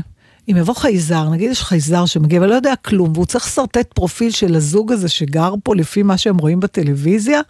[0.49, 4.55] אם יבוא חייזר, נגיד יש חייזר שמגיע ולא יודע כלום, והוא צריך לשרטט פרופיל של
[4.55, 7.41] הזוג הזה שגר פה לפי מה שהם רואים בטלוויזיה,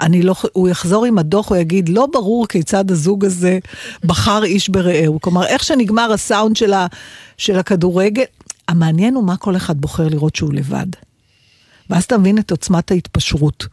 [0.00, 3.58] אני לא, הוא יחזור עם הדוח, הוא יגיד, לא ברור כיצד הזוג הזה
[4.04, 5.20] בחר איש ברעהו.
[5.20, 6.86] כלומר, איך שנגמר הסאונד של, ה,
[7.38, 8.24] של הכדורגל,
[8.68, 10.86] המעניין הוא מה כל אחד בוחר לראות שהוא לבד.
[11.90, 13.66] ואז אתה מבין את עוצמת ההתפשרות.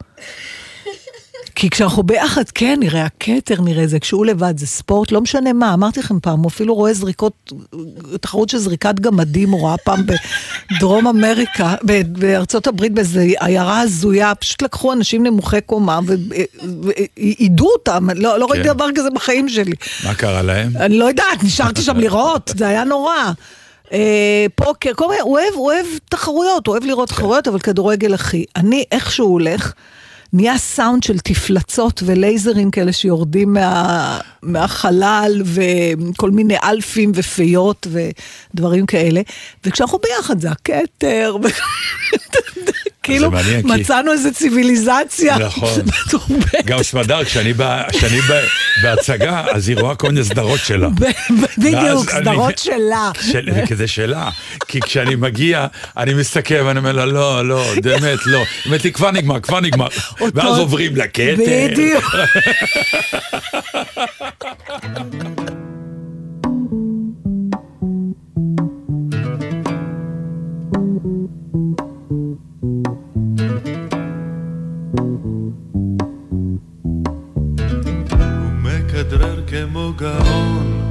[1.60, 5.74] כי כשאנחנו ביחד, כן, נראה הכתר, נראה זה, כשהוא לבד זה ספורט, לא משנה מה,
[5.74, 7.54] אמרתי לכם פעם, הוא אפילו רואה זריקות,
[8.22, 10.02] תחרות של זריקת גמדים, הוא ראה פעם
[10.72, 11.76] בדרום אמריקה,
[12.08, 16.00] בארצות הברית, באיזו עיירה הזויה, פשוט לקחו אנשים נמוכי קומה
[17.18, 18.74] ועידו אותם, לא, לא ראיתי כן.
[18.74, 19.74] דבר כזה בחיים שלי.
[20.04, 20.72] מה קרה להם?
[20.78, 23.32] אני לא יודעת, נשארתי שם לראות, זה היה נורא.
[23.94, 28.16] אה, פוקר, כל מיני, הוא אוהב, הוא אוהב תחרויות, הוא אוהב לראות תחרויות, אבל כדורגל
[28.16, 28.44] אחי.
[28.56, 29.74] אני, איך שהוא הולך,
[30.34, 39.22] נהיה סאונד של תפלצות ולייזרים כאלה שיורדים מה, מהחלל, וכל מיני אלפים ופיות ודברים כאלה.
[39.66, 41.36] וכשאנחנו ביחד זה הכתר,
[43.04, 45.38] כאילו מעניין, כי- מצאנו איזה ציוויליזציה.
[45.38, 45.82] נכון.
[46.66, 47.54] גם סמדר, כשאני
[48.84, 50.90] בהצגה, אז היא רואה כל מיני סדרות שלה.
[51.58, 53.12] בדיוק, סדרות שלה.
[53.32, 54.30] של, כזה שלה,
[54.68, 58.38] כי כשאני מגיע, אני מסתכל ואני אומר לה, לא, לא, באמת, לא.
[58.38, 59.88] היא אומרת לי, כבר נגמר, כבר נגמר.
[60.34, 61.36] ואז עוברים לכתר.
[61.38, 62.16] בדיוק.
[79.96, 80.82] גאון,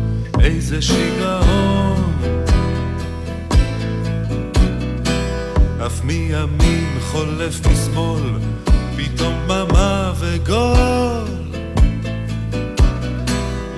[0.41, 2.13] איזה שיגעון.
[5.87, 8.39] אף מימין חולף משמאל,
[8.97, 11.29] פתאום דממה וגול.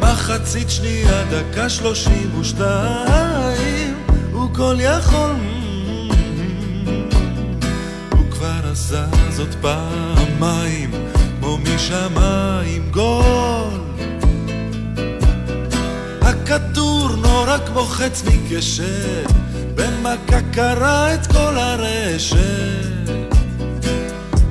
[0.00, 3.94] מחצית שנייה, דקה שלושים ושתיים,
[4.32, 5.36] הוא כל יכול.
[8.12, 10.90] הוא כבר עשה זאת פעמיים,
[11.40, 13.89] כמו משמיים גול.
[16.50, 19.30] הכדור נורא כמו חץ מקשת,
[19.74, 23.10] במכה קרע את כל הרשת.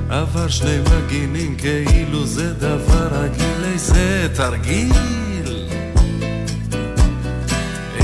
[0.08, 5.68] עבר שני מגינים כאילו זה דבר רגיל, איזה תרגיל.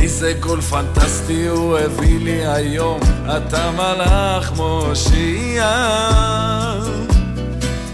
[0.03, 3.01] איזה גול פנטסטי הוא הביא לי היום,
[3.37, 5.71] אתה מלאך מושיע.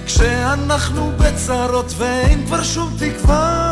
[0.06, 3.71] כשאנחנו בצרות ואין כבר שום תקווה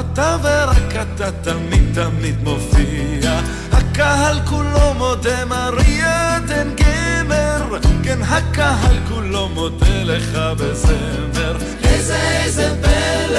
[0.00, 3.40] אתה ורק אתה תמיד תמיד מופיע.
[3.72, 11.56] הקהל כולו מודה מריה דן גמר, כן הקהל כולו מודה לך בזמר.
[11.84, 13.38] איזה איזה פלא,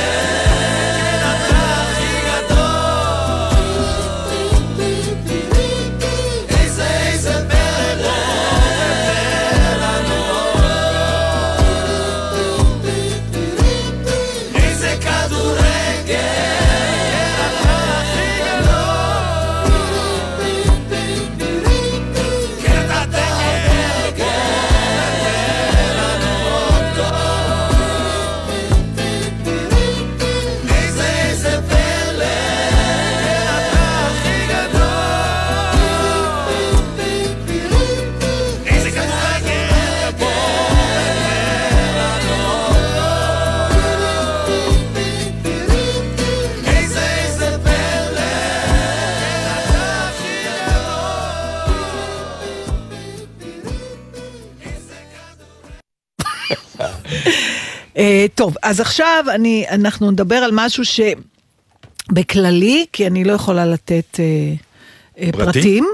[58.36, 60.84] טוב, אז עכשיו אני, אנחנו נדבר על משהו
[62.12, 64.54] שבכללי, כי אני לא יכולה לתת אה,
[65.20, 65.86] אה, פרטים?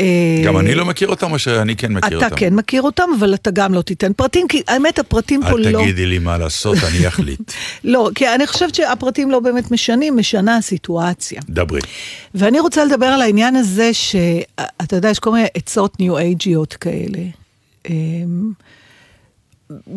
[0.00, 2.36] אה, גם אני לא מכיר אותם, או שאני כן מכיר אתה אותם?
[2.36, 5.82] כן מכיר אותם, אבל אתה גם לא תיתן פרטים, כי האמת, הפרטים פה אל לא...
[5.82, 7.52] תגידי לי מה לעשות, אני אחליט.
[7.84, 11.40] לא, כי אני חושבת שהפרטים לא באמת משנים, משנה הסיטואציה.
[11.48, 11.80] דברי.
[12.34, 17.22] ואני רוצה לדבר על העניין הזה שאתה יודע, יש כל מיני עצות ניו-אייג'יות כאלה.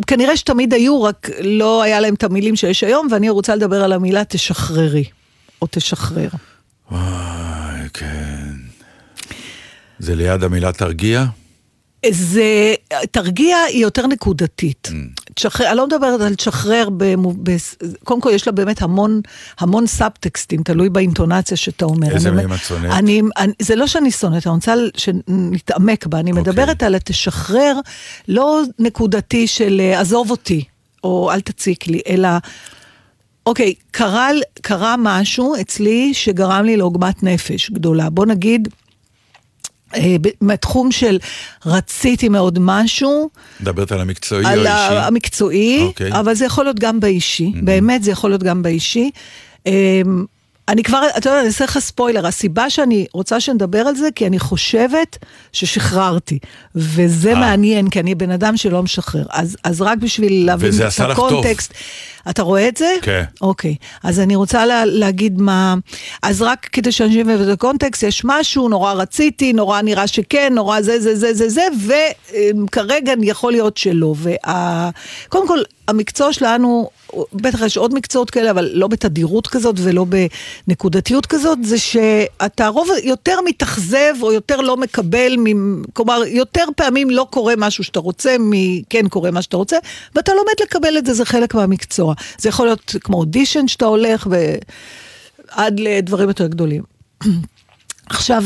[0.07, 3.93] כנראה שתמיד היו, רק לא היה להם את המילים שיש היום, ואני רוצה לדבר על
[3.93, 5.03] המילה תשחררי,
[5.61, 6.29] או תשחרר.
[6.91, 8.53] וואי, כן.
[9.99, 11.25] זה ליד המילה תרגיע?
[12.11, 12.73] זה,
[13.11, 14.89] תרגיע היא יותר נקודתית.
[15.33, 19.21] תשחרר, אני לא מדברת על תשחרר, במו- בס- קודם כל יש לה באמת המון,
[19.59, 22.11] המון סאבטקסטים, תלוי באינטונציה שאתה אומר.
[22.15, 22.91] איזה מהם את שונאת?
[22.91, 26.41] אני, אני, זה לא שאני שונאת, אני רוצה שנתעמק בה, אני אוקיי.
[26.43, 27.79] מדברת על תשחרר,
[28.27, 30.63] לא נקודתי של אה, עזוב אותי,
[31.03, 32.29] או אל תציק לי, אלא...
[33.45, 34.29] אוקיי, קרה,
[34.61, 38.09] קרה משהו אצלי שגרם לי לעוגמת נפש גדולה.
[38.09, 38.67] בוא נגיד,
[39.95, 41.17] אה, מהתחום של
[41.65, 43.29] רציתי מאוד משהו,
[43.59, 45.07] מדברת על המקצועי או על ה- האישי?
[45.07, 46.11] המקצועי, אוקיי.
[46.19, 49.11] אבל זה יכול להיות גם באישי, באמת זה יכול להיות גם באישי.
[50.69, 54.27] אני כבר, אתה יודע, אני אעשה לך ספוילר, הסיבה שאני רוצה שנדבר על זה, כי
[54.27, 55.17] אני חושבת
[55.53, 56.39] ששחררתי.
[56.75, 57.39] וזה אה.
[57.39, 59.23] מעניין, כי אני בן אדם שלא משחרר.
[59.29, 61.27] אז, אז רק בשביל להבין וזה את עשה לך טוב.
[61.27, 61.73] הקונטקסט.
[62.29, 62.95] אתה רואה את זה?
[63.01, 63.23] כן.
[63.41, 63.75] אוקיי.
[64.03, 65.75] אז אני רוצה לה, להגיד מה...
[66.21, 70.81] אז רק כדי שאנשים יבינו את הקונטקסט, יש משהו, נורא רציתי, נורא נראה שכן, נורא
[70.81, 71.67] זה, זה, זה, זה, זה,
[72.67, 74.15] וכרגע יכול להיות שלא.
[74.17, 74.89] וה...
[75.29, 76.89] קודם כל, המקצוע שלנו,
[77.33, 80.05] בטח יש עוד מקצועות כאלה, אבל לא בתדירות כזאת ולא
[80.67, 85.35] בנקודתיות כזאת, זה שאתה רוב יותר מתאכזב או יותר לא מקבל,
[85.93, 89.77] כלומר, יותר פעמים לא קורה משהו שאתה רוצה, מכן קורה מה שאתה רוצה,
[90.15, 92.13] ואתה לומד לקבל את זה, זה חלק מהמקצוע.
[92.37, 96.83] זה יכול להיות כמו אודישן שאתה הולך, ועד לדברים יותר גדולים.
[98.09, 98.43] עכשיו,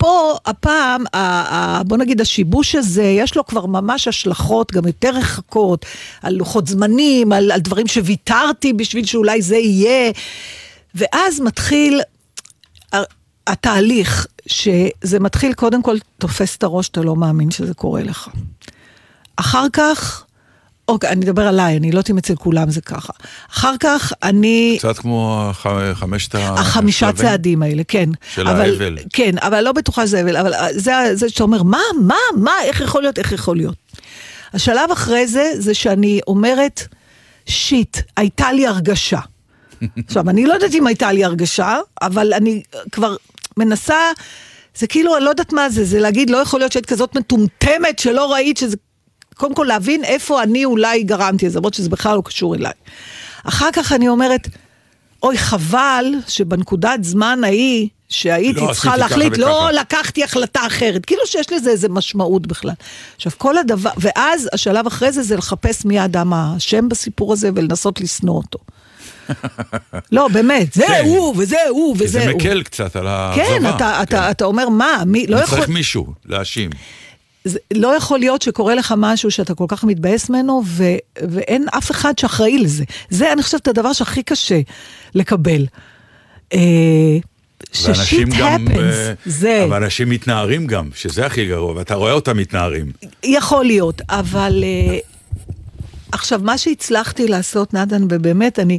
[0.00, 5.10] פה הפעם, ה- ה- בוא נגיד השיבוש הזה, יש לו כבר ממש השלכות גם יותר
[5.10, 5.86] רחקות,
[6.22, 10.12] על לוחות זמנים, על, על דברים שוויתרתי בשביל שאולי זה יהיה,
[10.94, 12.00] ואז מתחיל
[13.46, 18.28] התהליך, שזה מתחיל קודם כל, תופס את הראש, אתה לא מאמין שזה קורה לך.
[19.36, 20.24] אחר כך,
[20.90, 23.12] אוקיי, אני אדבר עליי, אני לא יודעת אם אצל כולם זה ככה.
[23.50, 24.76] אחר כך אני...
[24.78, 26.38] קצת כמו הח- חמשת ה...
[26.38, 27.12] החמישה.
[27.12, 28.08] צעדים האלה, כן.
[28.34, 28.98] של אבל, האבל.
[29.12, 32.80] כן, אבל לא בטוחה שזה אבל, אבל זה, זה שאתה אומר, מה, מה, מה, איך
[32.80, 33.74] יכול להיות, איך יכול להיות.
[34.54, 36.82] השלב אחרי זה, זה שאני אומרת,
[37.46, 39.20] שיט, הייתה לי הרגשה.
[40.06, 43.16] עכשיו, אני לא יודעת אם הייתה לי הרגשה, אבל אני כבר
[43.56, 43.98] מנסה,
[44.78, 47.98] זה כאילו, אני לא יודעת מה זה, זה להגיד, לא יכול להיות שהיית כזאת מטומטמת
[47.98, 48.76] שלא ראית שזה...
[49.40, 52.72] קודם כל להבין איפה אני אולי גרמתי לזה, למרות שזה בכלל לא קשור אליי.
[53.44, 54.48] אחר כך אני אומרת,
[55.22, 59.72] אוי, חבל שבנקודת זמן ההיא, שהייתי לא צריכה להחליט, לא וככה.
[59.72, 61.04] לקחתי החלטה אחרת.
[61.04, 62.72] כאילו שיש לזה איזה משמעות בכלל.
[63.16, 68.00] עכשיו, כל הדבר, ואז השלב אחרי זה, זה לחפש מי האדם האשם בסיפור הזה ולנסות
[68.00, 68.58] לשנוא אותו.
[70.12, 71.02] לא, באמת, זה כן.
[71.04, 72.40] הוא, וזה הוא, וזה זה הוא.
[72.40, 73.46] מקל קצת על האכזבה.
[73.46, 75.58] כן, אתה, אתה, אתה אומר, מה, מי, לא יכול...
[75.58, 76.70] צריך מישהו להאשים.
[77.44, 80.84] זה לא יכול להיות שקורה לך משהו שאתה כל כך מתבאס ממנו, ו,
[81.18, 82.84] ואין אף אחד שאחראי לזה.
[83.10, 84.60] זה, אני חושבת, הדבר שהכי קשה
[85.14, 85.66] לקבל.
[86.52, 86.58] אה,
[87.72, 88.66] ששיט גם...
[88.66, 92.92] happens, אה, זה אבל אנשים מתנערים גם, שזה הכי גרוע, ואתה רואה אותם מתנערים.
[93.24, 94.98] יכול להיות, אבל אה,
[96.12, 98.78] עכשיו, מה שהצלחתי לעשות, נתן, ובאמת, אני...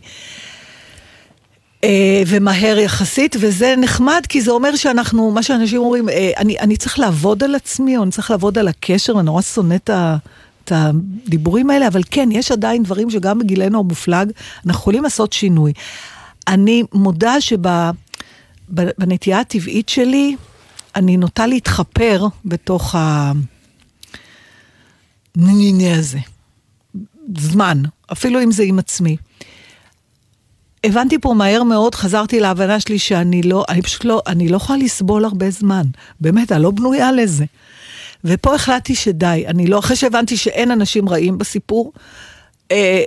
[1.84, 6.78] אה, ומהר יחסית, וזה נחמד, כי זה אומר שאנחנו, מה שאנשים אומרים, אה, אני, אני
[6.78, 10.17] צריך לעבוד על עצמי, או אני צריך לעבוד על הקשר, אני נורא שונא את ה...
[10.63, 14.32] את הדיבורים האלה, אבל כן, יש עדיין דברים שגם בגילנו המופלג,
[14.65, 15.74] אנחנו יכולים לעשות שינוי.
[16.48, 20.36] אני מודה שבנטייה הטבעית שלי,
[20.96, 23.32] אני נוטה להתחפר בתוך ה...
[25.36, 26.20] ניני הזה.
[27.38, 29.17] זמן, אפילו אם זה עם עצמי.
[30.84, 34.80] הבנתי פה מהר מאוד, חזרתי להבנה שלי שאני לא, אני פשוט לא, אני לא יכולה
[34.80, 35.84] לסבול הרבה זמן.
[36.20, 37.46] באמת, אני לא בנויה לזה.
[38.24, 41.94] ופה החלטתי שדי, אני לא, אחרי שהבנתי שאין אנשים רעים בסיפור,
[42.72, 43.04] אה,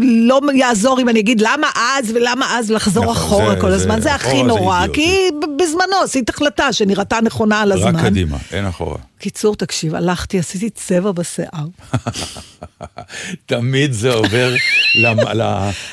[0.00, 3.76] לא יעזור אם אני אגיד למה אז ולמה אז לחזור נכון, אחורה זה- כל זה-
[3.76, 5.00] הזמן, זה הכי זה נורא, אידיוטי.
[5.00, 5.16] כי
[5.58, 7.96] בזמנו עשית החלטה שנראתה נכונה על הזמן.
[7.96, 8.96] רק קדימה, אין אחורה.
[9.18, 11.66] קיצור, תקשיב, הלכתי, עשיתי צבע בשיער.
[13.46, 14.54] תמיד זה עובר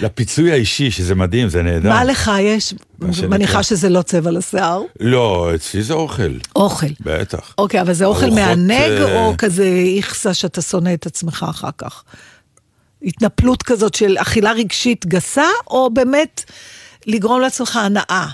[0.01, 1.89] לפיצוי האישי, שזה מדהים, זה נהדר.
[1.89, 2.73] מה לך יש?
[3.29, 4.81] מניחה שזה לא צבע לשיער.
[4.99, 6.87] לא, אצלי זה אוכל, אוכל.
[6.99, 7.53] בטח.
[7.57, 12.03] אוקיי, אבל זה אוכל מענג, אה, או כזה איכסה שאתה שונא את עצמך אחר כך?
[13.05, 16.43] התנפלות כזאת של אכילה רגשית גסה, או באמת
[17.07, 18.27] לגרום לעצמך הנאה?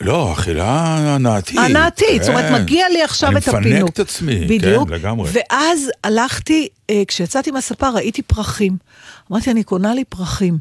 [0.00, 1.58] לא, אכילה הנאתית.
[1.58, 2.62] הנאתית, זאת אומרת, כן.
[2.62, 3.56] מגיע לי עכשיו את הפינוק.
[3.66, 4.88] אני מפנק את עצמי, בדיוק.
[4.88, 5.30] כן, לגמרי.
[5.32, 8.76] ואז הלכתי, אה, כשיצאתי מהספה ראיתי פרחים.
[9.32, 10.58] אמרתי, אני קונה לי פרחים.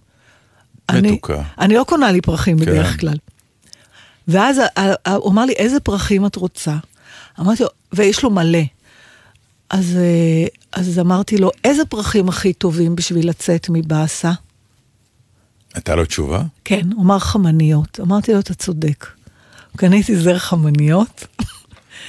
[0.89, 1.41] אני- מתוקה.
[1.59, 2.65] אני לא קונה לי פרחים כן.
[2.65, 3.17] בדרך כלל.
[4.27, 4.61] ואז
[5.07, 6.75] הוא אמר לי, איזה פרחים את רוצה?
[7.39, 8.59] אמרתי לו, ויש לו מלא.
[9.69, 14.31] אז, אה, אז אמרתי לו, איזה פרחים הכי טובים בשביל לצאת מבאסה?
[15.73, 16.43] הייתה לו תשובה?
[16.65, 17.99] כן, הוא אמר חמניות.
[17.99, 19.07] אמרתי לו, אתה צודק.
[19.77, 21.27] קניתי זר חמניות,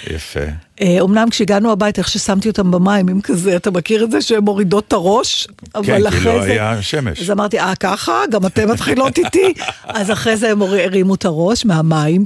[0.06, 0.40] יפה.
[0.80, 4.44] אה, אמנם כשהגענו הביתה, איך ששמתי אותם במים, הם כזה, אתה מכיר את זה שהן
[4.44, 5.48] מורידות את הראש?
[5.82, 6.52] כן, כי לא זה...
[6.52, 7.20] היה שמש.
[7.20, 8.22] אז אמרתי, אה, ככה?
[8.30, 9.54] גם אתן מתחילות איתי?
[9.84, 12.24] אז אחרי זה הם הרימו את הראש מהמים,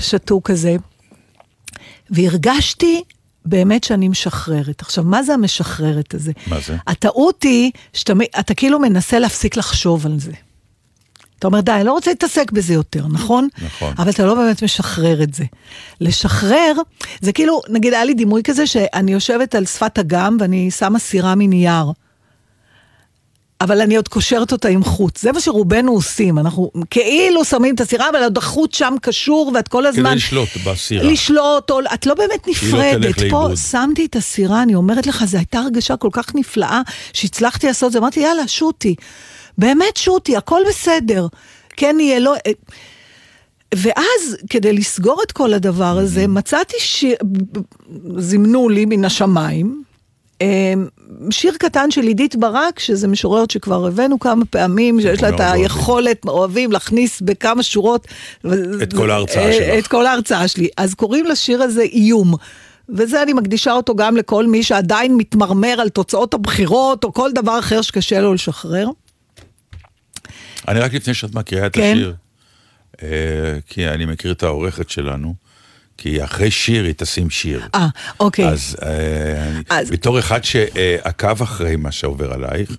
[0.00, 0.76] שתו כזה.
[2.10, 3.02] והרגשתי
[3.44, 4.82] באמת שאני משחררת.
[4.82, 6.32] עכשיו, מה זה המשחררת הזה?
[6.46, 6.76] מה זה?
[6.86, 10.32] הטעות היא שאתה כאילו מנסה להפסיק לחשוב על זה.
[11.38, 13.48] אתה אומר, די, אני לא רוצה להתעסק בזה יותר, נכון?
[13.64, 13.94] נכון.
[13.98, 15.44] אבל אתה לא באמת משחרר את זה.
[16.00, 16.72] לשחרר,
[17.20, 21.34] זה כאילו, נגיד, היה לי דימוי כזה שאני יושבת על שפת אגם ואני שמה סירה
[21.34, 21.84] מנייר.
[23.60, 25.16] אבל אני עוד קושרת אותה עם חוט.
[25.16, 29.68] זה מה שרובנו עושים, אנחנו כאילו שמים את הסירה, אבל עוד החוט שם קשור, ואת
[29.68, 30.10] כל הזמן...
[30.10, 31.04] כדי לשלוט בסירה.
[31.04, 33.02] לשלוט, או את לא באמת לא נפרדת.
[33.02, 33.56] תלך פה לאיבוד.
[33.70, 36.80] שמתי את הסירה, אני אומרת לך, זו הייתה הרגשה כל כך נפלאה,
[37.12, 38.94] שהצלחתי לעשות את זה, אמרתי, יאללה, שוטי.
[39.58, 41.26] באמת שוטי, הכל בסדר.
[41.76, 42.34] כן יהיה, לא...
[43.74, 47.16] ואז, כדי לסגור את כל הדבר הזה, מצאתי שיר,
[48.18, 49.82] זימנו לי מן השמיים,
[51.30, 55.40] שיר קטן של עידית ברק, שזה משוררת שכבר הבאנו כמה פעמים, שיש לה את.
[55.40, 58.06] היכולת, אוהבים, להכניס בכמה שורות.
[58.82, 59.78] את כל ההרצאה אה, שלך.
[59.78, 60.68] את כל ההרצאה שלי.
[60.76, 62.34] אז קוראים לשיר הזה איום.
[62.88, 67.58] וזה אני מקדישה אותו גם לכל מי שעדיין מתמרמר על תוצאות הבחירות, או כל דבר
[67.58, 68.88] אחר שקשה לו לשחרר.
[70.68, 71.92] אני רק לפני שאת מקריאה את כן.
[71.92, 72.14] השיר,
[73.02, 73.08] אה,
[73.66, 75.34] כי אני מכיר את העורכת שלנו,
[75.98, 77.66] כי אחרי שיר היא תשים שיר.
[77.74, 77.86] אה,
[78.20, 78.48] אוקיי.
[78.48, 82.76] אז, אה, אז- בתור אחד שעקב אחרי מה שעובר עלייך,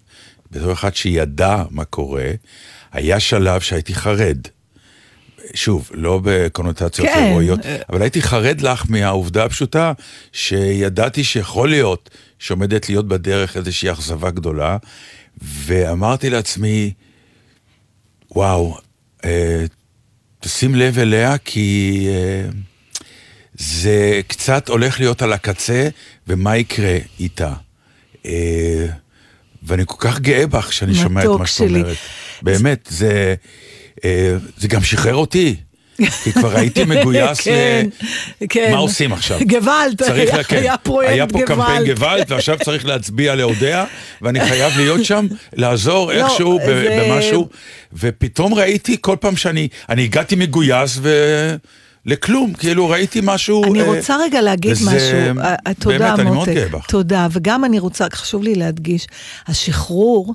[0.52, 2.32] בתור אחד שידע מה קורה,
[2.92, 4.38] היה שלב שהייתי חרד.
[5.54, 7.24] שוב, לא בקונוטציות כן.
[7.24, 9.94] הירואיות, אבל הייתי חרד לך מהעובדה הפשוטה
[10.32, 14.78] שידעתי שיכול להיות שעומדת להיות בדרך איזושהי אכזבה גדולה,
[15.42, 16.94] ואמרתי לעצמי,
[18.32, 18.78] וואו,
[19.26, 19.66] אה,
[20.40, 22.50] תשים לב אליה כי אה,
[23.58, 25.88] זה קצת הולך להיות על הקצה,
[26.28, 27.54] ומה יקרה איתה.
[28.26, 28.86] אה,
[29.64, 31.62] ואני כל כך גאה בך שאני שומע את מה שאת.
[31.70, 31.98] אומרת.
[32.42, 33.36] באמת, זה,
[34.06, 35.56] אה, זה גם שחרר אותי.
[36.24, 37.88] כי כבר הייתי מגויס כן,
[38.42, 38.46] ל...
[38.50, 38.72] כן.
[38.72, 39.40] מה עושים עכשיו?
[39.48, 40.58] גוואלד, היה- כן.
[40.58, 41.98] היה פרויקט היה פה קמפיין גוואלד.
[42.00, 43.86] גוואלד, ועכשיו צריך להצביע לאודיה,
[44.22, 47.50] ואני חייב להיות שם, לעזור לא, איכשהו זה- במשהו,
[47.94, 51.10] ופתאום ראיתי כל פעם שאני, אני הגעתי מגויס ו...
[52.06, 53.64] לכלום, כאילו ראיתי משהו...
[53.64, 55.42] אני אה, רוצה רגע להגיד וזה- משהו.
[55.44, 56.54] אה, תודה, באמת, אני מאוד מותק.
[56.54, 56.86] גאה בך.
[56.86, 59.08] תודה, וגם אני רוצה, חשוב לי להדגיש,
[59.48, 60.34] השחרור,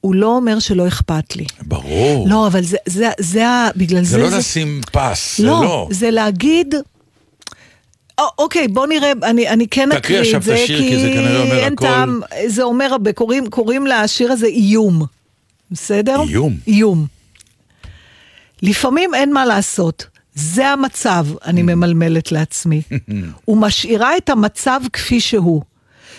[0.00, 1.44] הוא לא אומר שלא אכפת לי.
[1.62, 2.28] ברור.
[2.28, 4.10] לא, אבל זה, זה, זה, ה- בגלל זה...
[4.10, 5.88] זה לא לשים פס, זה לא, לא.
[5.90, 6.74] זה להגיד...
[8.20, 11.00] או, אוקיי, בוא נראה, אני, אני כן תקריא אקריא עכשיו את את זה, השיר, כי
[11.00, 11.84] זה כנראה אומר אין הכל.
[11.86, 15.02] טעם, זה אומר הרבה, קוראים, קוראים לשיר הזה איום,
[15.70, 16.22] בסדר?
[16.28, 16.56] איום?
[16.66, 17.06] איום.
[18.62, 22.82] לפעמים אין מה לעשות, זה המצב, אני ממלמלת לעצמי.
[23.48, 25.62] ומשאירה את המצב כפי שהוא.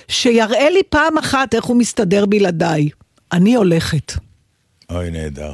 [0.08, 2.90] שיראה לי פעם אחת איך הוא מסתדר בלעדיי.
[3.32, 4.14] אני הולכת.
[4.90, 5.54] אוי, נהדר.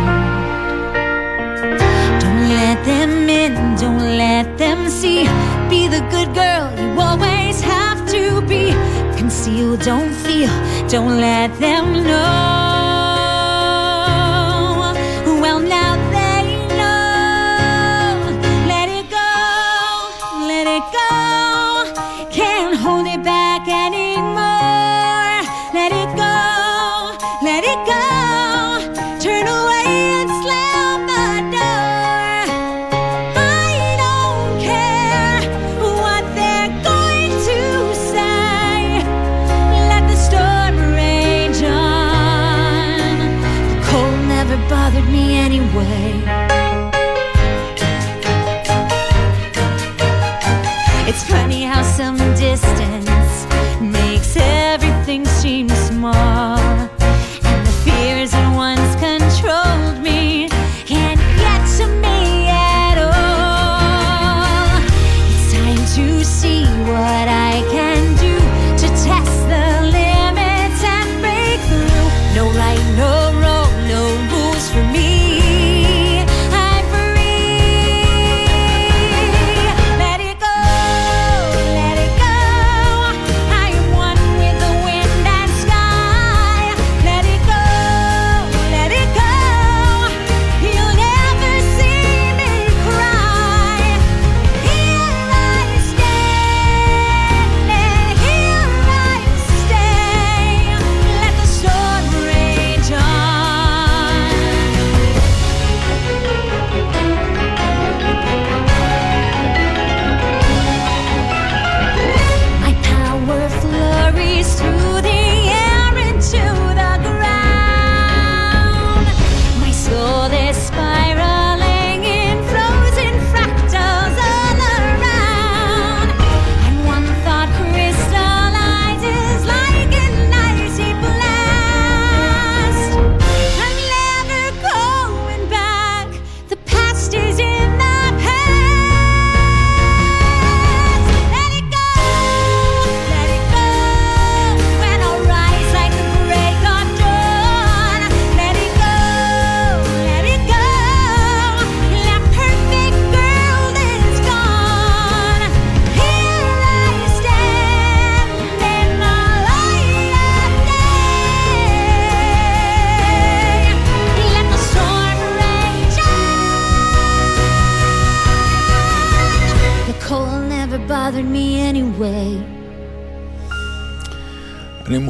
[5.01, 5.23] See.
[5.69, 8.71] Be the good girl you always have to be.
[9.17, 10.53] Conceal, don't feel,
[10.87, 12.60] don't let them know.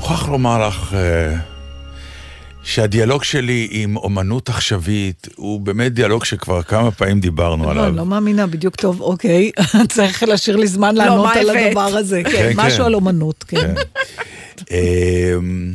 [0.01, 1.35] מוכרח לומר לך אה,
[2.63, 7.87] שהדיאלוג שלי עם אומנות עכשווית הוא באמת דיאלוג שכבר כמה פעמים דיברנו לא, עליו.
[7.87, 9.51] אני לא מאמינה, בדיוק טוב, אוקיי.
[9.95, 11.67] צריך להשאיר לי זמן לענות מה על הבאת?
[11.67, 12.21] הדבר הזה.
[12.23, 12.85] כן, כן, משהו כן.
[12.85, 13.73] על אומנות, כן.
[14.71, 15.73] אמ,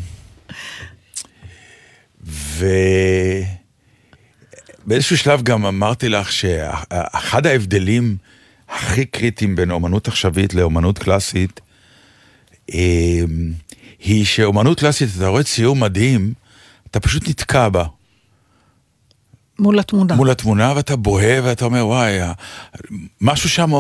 [4.86, 8.16] ובאיזשהו שלב גם אמרתי לך שאחד ההבדלים
[8.68, 11.60] הכי קריטיים בין אומנות עכשווית לאומנות קלאסית,
[12.74, 13.52] אמ,
[13.98, 16.32] היא שאומנות קלאסית, אתה רואה ציור מדהים,
[16.90, 17.84] אתה פשוט נתקע בה.
[19.58, 20.14] מול התמונה.
[20.14, 22.18] מול התמונה ואתה בוהה ואתה אומר וואי,
[23.20, 23.72] משהו שם...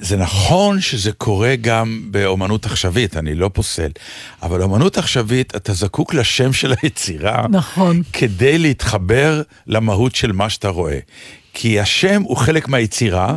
[0.00, 3.90] זה נכון שזה קורה גם באומנות עכשווית, אני לא פוסל,
[4.42, 8.02] אבל אומנות עכשווית, אתה זקוק לשם של היצירה, נכון.
[8.12, 10.98] כדי להתחבר למהות של מה שאתה רואה.
[11.54, 13.36] כי השם הוא חלק מהיצירה,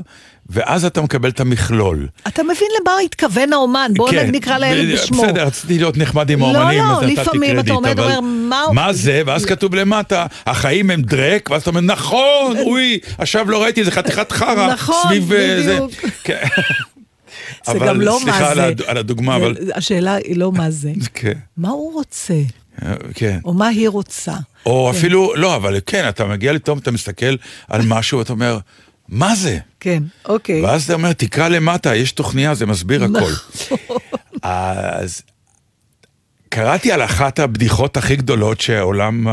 [0.49, 2.07] ואז אתה מקבל את המכלול.
[2.27, 5.23] אתה מבין למה התכוון האומן, בואו כן, נקרא לילד בשמו.
[5.23, 8.19] בסדר, רציתי להיות נחמד עם לא, האומנים, לא, אז נתתי לפעמים אתה עומד אבל ואומר,
[8.21, 9.21] מה מה זה?
[9.25, 13.91] ואז כתוב למטה, החיים הם דרק, ואז אתה אומר, נכון, אוי, עכשיו לא ראיתי, זה
[13.91, 15.57] חתיכת חרא, נכון, סביב אה.
[15.59, 15.91] בדיוק.
[16.23, 16.45] כן.
[17.71, 18.65] זה גם לא מה סליחה על זה.
[18.65, 19.55] הד- על הדוגמה, אבל...
[19.75, 22.33] השאלה היא לא מה זה, כן, מה הוא רוצה,
[23.13, 23.39] כן.
[23.45, 24.33] או מה היא רוצה.
[24.65, 27.35] או אפילו, לא, אבל כן, אתה מגיע לטום, אתה מסתכל
[27.67, 28.57] על משהו, ואתה אומר,
[29.09, 29.57] מה זה?
[29.79, 30.61] כן, אוקיי.
[30.65, 33.31] ואז אתה אומר, תקרא למטה, יש תוכניה, זה מסביר הכל.
[34.41, 35.21] אז
[36.49, 39.27] קראתי על אחת הבדיחות הכי גדולות שהעולם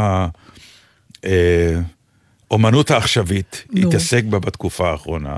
[2.50, 3.88] האומנות העכשווית נו.
[3.88, 5.36] התעסק בה בתקופה האחרונה.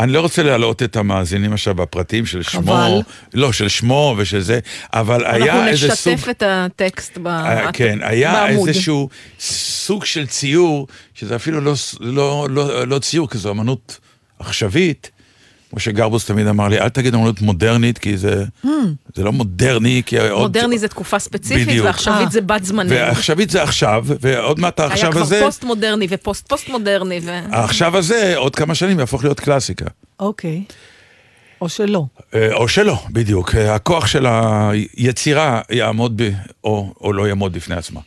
[0.00, 3.00] אני לא רוצה להעלות את המאזינים עכשיו בפרטים של שמו, חבל.
[3.34, 4.58] לא, של שמו ושל זה,
[4.92, 6.12] אבל היה אנחנו איזה סוג...
[6.12, 8.68] נשתף את הטקסט ב- אה, כן, היה בעמוד.
[8.68, 9.08] איזשהו
[9.40, 13.98] סוג של ציור, שזה אפילו לא, לא, לא, לא ציור, כי זו אמנות
[14.38, 15.10] עכשווית.
[15.70, 18.44] כמו שגרבוס תמיד אמר לי, אל תגיד אמנות מודרנית, כי זה,
[19.14, 20.42] זה לא מודרני, כי עוד...
[20.42, 21.86] מודרני זה תקופה ספציפית, בדיוק.
[21.86, 22.30] ועכשווית אה.
[22.30, 22.92] זה בת זמננו.
[22.92, 27.20] ועכשווית זה עכשיו, ועוד מעט היה העכשיו כבר הזה, פוסט מודרני ופוסט פוסט מודרני.
[27.22, 27.30] ו...
[27.50, 29.86] העכשיו הזה, עוד כמה שנים יהפוך להיות קלאסיקה.
[30.20, 30.62] אוקיי.
[31.60, 32.04] או שלא.
[32.34, 33.54] אה, או שלא, בדיוק.
[33.54, 36.30] אה, הכוח של היצירה יעמוד, ב,
[36.64, 38.00] או, או לא יעמוד בפני עצמה.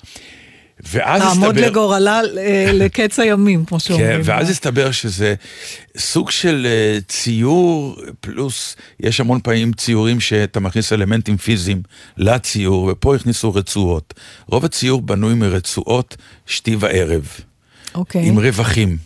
[0.83, 1.67] ואז תעמוד הסתבר...
[1.67, 4.21] לגורלה אה, לקץ הימים, כמו כן, שאומרים.
[4.23, 5.35] ואז הסתבר שזה
[5.97, 11.81] סוג של אה, ציור, פלוס יש המון פעמים ציורים שאתה מכניס אלמנטים פיזיים
[12.17, 14.13] לציור, ופה הכניסו רצועות.
[14.47, 17.27] רוב הציור בנוי מרצועות שתי וערב,
[17.95, 18.27] אוקיי.
[18.27, 18.97] עם רווחים.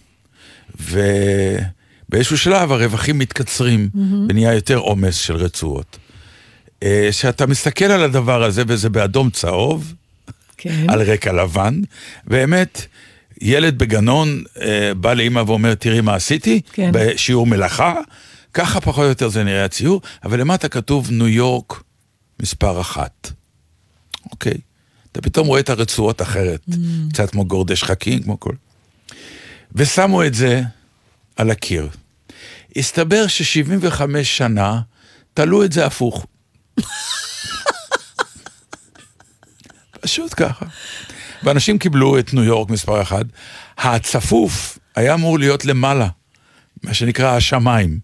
[0.79, 3.89] ובאיזשהו שלב הרווחים מתקצרים,
[4.29, 5.97] ונהיה יותר עומס של רצועות.
[6.83, 9.93] אה, כשאתה מסתכל על הדבר הזה, וזה באדום צהוב,
[10.63, 10.89] כן.
[10.89, 11.81] על רקע לבן,
[12.27, 12.85] באמת,
[13.41, 16.89] ילד בגנון אה, בא לאימא ואומר, תראי מה עשיתי, כן.
[16.93, 17.95] בשיעור מלאכה,
[18.53, 21.83] ככה פחות או יותר זה נראה הציור, אבל למטה כתוב ניו יורק
[22.41, 23.31] מספר אחת.
[24.31, 24.57] אוקיי.
[25.11, 26.73] אתה פתאום רואה את הרצועות אחרת, Mm.
[27.13, 28.53] קצת כמו גורדי שחקים, כמו כל.
[29.75, 30.61] ושמו את זה
[31.35, 31.89] על הקיר.
[32.75, 34.81] הסתבר ש-75 שנה
[35.33, 36.25] תלו את זה הפוך.
[40.03, 40.65] פשוט ככה.
[41.43, 43.25] ואנשים קיבלו את ניו יורק מספר אחד.
[43.77, 46.07] הצפוף היה אמור להיות למעלה,
[46.83, 47.99] מה שנקרא השמיים,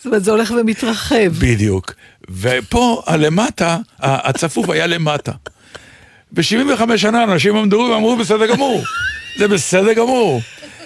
[0.00, 1.32] זאת אומרת, זה הולך ומתרחב.
[1.38, 1.94] בדיוק.
[2.30, 5.32] ופה הלמטה, הצפוף היה למטה.
[6.32, 8.82] ב-75 שנה אנשים עמדו ואמרו בסדר גמור,
[9.38, 10.40] זה בסדר גמור.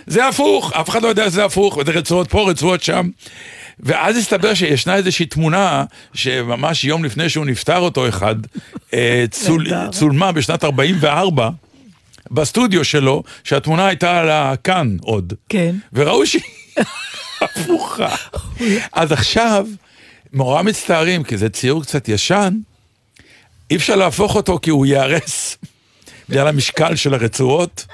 [0.07, 3.09] זה הפוך, אף אחד לא יודע שזה הפוך, וזה רצועות פה, רצועות שם.
[3.81, 8.35] ואז הסתבר שישנה איזושהי תמונה, שממש יום לפני שהוא נפטר אותו אחד,
[8.95, 9.67] אה, צול.
[9.93, 11.51] צולמה בשנת 44,
[12.31, 15.33] בסטודיו שלו, שהתמונה הייתה על הכאן עוד.
[15.49, 15.75] כן.
[15.93, 16.43] וראו שהיא
[17.41, 18.17] הפוכה.
[18.93, 19.67] אז עכשיו,
[20.33, 22.55] נורא מצטערים, כי זה ציור קצת ישן,
[23.71, 25.57] אי אפשר להפוך אותו כי הוא ייהרס
[26.29, 27.87] בגלל המשקל של הרצועות.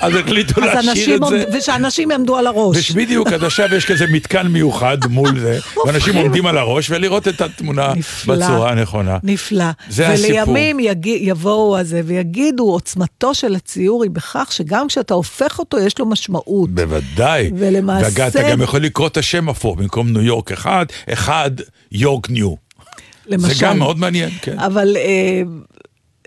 [0.00, 1.44] אז החליטו אז להשאיר את זה.
[1.58, 2.90] ושאנשים יעמדו על הראש.
[2.90, 7.40] ובדיוק, עד עכשיו יש כזה מתקן מיוחד מול זה, ואנשים עומדים על הראש ולראות את
[7.40, 7.92] התמונה.
[8.26, 9.18] בצורה הנכונה.
[9.22, 9.64] נפלא.
[9.88, 10.52] זה הסיפור.
[10.52, 10.76] ולימים.
[11.04, 16.70] יבואו הזה ויגידו, עוצמתו של הציור היא בכך שגם כשאתה הופך אותו, יש לו משמעות.
[16.70, 17.50] בוודאי.
[17.58, 21.50] ולמעשה- ואגב, אתה גם יכול לקרוא את השם הפוך, במקום ניו יורק אחד, אחד
[21.92, 22.54] יורק ניו.
[23.26, 23.48] למשל.
[23.48, 24.58] זה גם מאוד מעניין, כן.
[24.58, 25.42] אבל אה,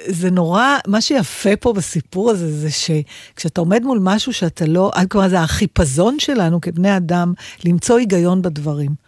[0.07, 5.29] זה נורא, מה שיפה פה בסיפור הזה, זה שכשאתה עומד מול משהו שאתה לא, כלומר,
[5.29, 7.33] זה החיפזון שלנו כבני אדם,
[7.65, 9.02] למצוא היגיון בדברים.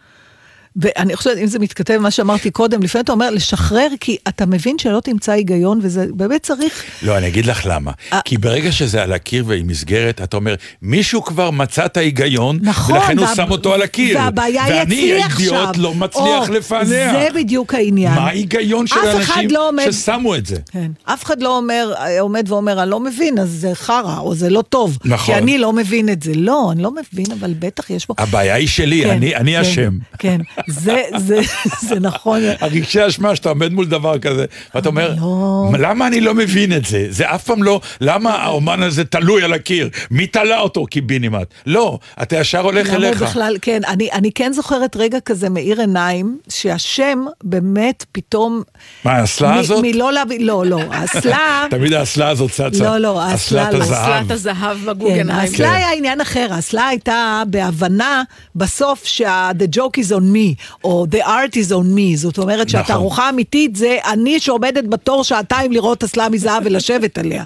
[0.80, 4.78] ואני חושבת, אם זה מתכתב מה שאמרתי קודם, לפעמים אתה אומר לשחרר, כי אתה מבין
[4.78, 6.82] שלא תמצא היגיון, וזה באמת צריך...
[7.02, 7.92] לא, אני אגיד לך למה.
[8.12, 8.20] אה.
[8.24, 12.94] כי ברגע שזה על הקיר ועם מסגרת, אתה אומר, מישהו כבר מצא את ההיגיון, נכון,
[12.96, 14.18] ולכן הוא שם אותו על הקיר.
[14.18, 15.54] והבעיה היא ואני, אצלי עכשיו.
[15.54, 16.86] האידיוט, לא מצליח או, לפענח.
[17.12, 18.14] זה בדיוק העניין.
[18.14, 20.56] מה ההיגיון של האנשים לא עומד- ששמו את זה?
[20.70, 20.90] כן.
[21.04, 24.62] אף אחד לא אומר, עומד ואומר, אני לא מבין, אז זה חרא, או זה לא
[24.62, 24.98] טוב.
[25.04, 25.34] נכון.
[25.34, 26.32] כי אני לא מבין את זה.
[26.34, 28.14] לא, אני לא מבין, אבל בטח יש פה...
[28.18, 29.98] הבעיה היא שלי, כן, אני אני כן, אשם.
[30.18, 31.40] כן, זה, זה,
[31.80, 32.40] זה נכון.
[32.60, 34.44] הרגשי אשמה שאתה עומד מול דבר כזה,
[34.74, 35.70] ואתה אומר, לא.
[35.78, 37.06] למה אני לא מבין את זה?
[37.08, 39.90] זה אף פעם לא, למה האומן הזה תלוי על הקיר?
[40.10, 41.46] מי תלה אותו קיבינימט?
[41.66, 43.22] לא, אתה ישר הולך אליך.
[43.22, 48.62] בכלל, כן, אני, אני כן זוכרת רגע כזה מאיר עיניים, שהשם באמת פתאום...
[49.04, 49.82] מה, האסלה הזאת?
[49.82, 51.66] מלא להבין, לא, לא, האסלה...
[51.70, 52.84] תמיד האסלה הזאת צצה.
[52.84, 53.84] לא, לא, האסלה אסלת לא.
[53.84, 54.10] הזהב.
[54.10, 55.30] אסלת הזהב כן, בגוגנהיים.
[55.30, 58.22] האסלה היה עניין אחר, האסלה הייתה בהבנה
[58.56, 62.68] בסוף שה-the joke is on me, או the art is on me, זאת אומרת נכון.
[62.68, 67.44] שהתערוכה האמיתית זה אני שעומדת בתור שעתיים לראות אסלה מזהב ולשבת עליה.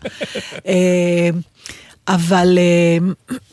[0.66, 1.30] אה,
[2.08, 2.98] אבל אה,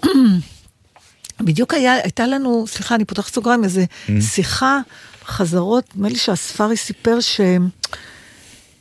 [1.46, 3.86] בדיוק היה, הייתה לנו, סליחה, אני פותחת סוגריים, איזה
[4.22, 4.80] שיחה,
[5.26, 7.18] חזרות, נדמה לי שהספארי סיפר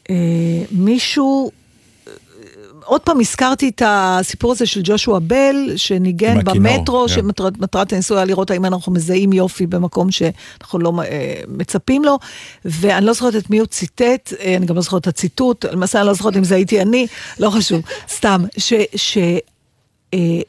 [0.08, 1.50] שמישהו...
[2.86, 7.14] עוד פעם הזכרתי את הסיפור הזה של ג'ושוע בל, שניגן במטרו, כן.
[7.14, 12.18] שמטרת הניסוי היה לראות האם אנחנו מזהים יופי במקום שאנחנו לא אה, מצפים לו,
[12.64, 15.98] ואני לא זוכרת את מי הוא ציטט, אה, אני גם לא זוכרת את הציטוט, למעשה
[16.00, 17.06] אני לא זוכרת אם זה הייתי אני,
[17.40, 18.72] לא חשוב, סתם, ש...
[18.96, 19.18] ש
[20.14, 20.40] אה,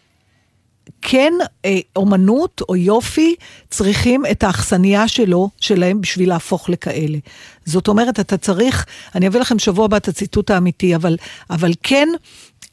[1.02, 1.34] כן,
[1.66, 3.36] אה, אומנות או יופי
[3.70, 7.18] צריכים את האכסניה שלו, שלהם, בשביל להפוך לכאלה.
[7.66, 8.86] זאת אומרת, אתה צריך,
[9.16, 11.18] אני אביא לכם שבוע הבא את הציטוט האמיתי, אבל,
[11.50, 12.08] אבל כן,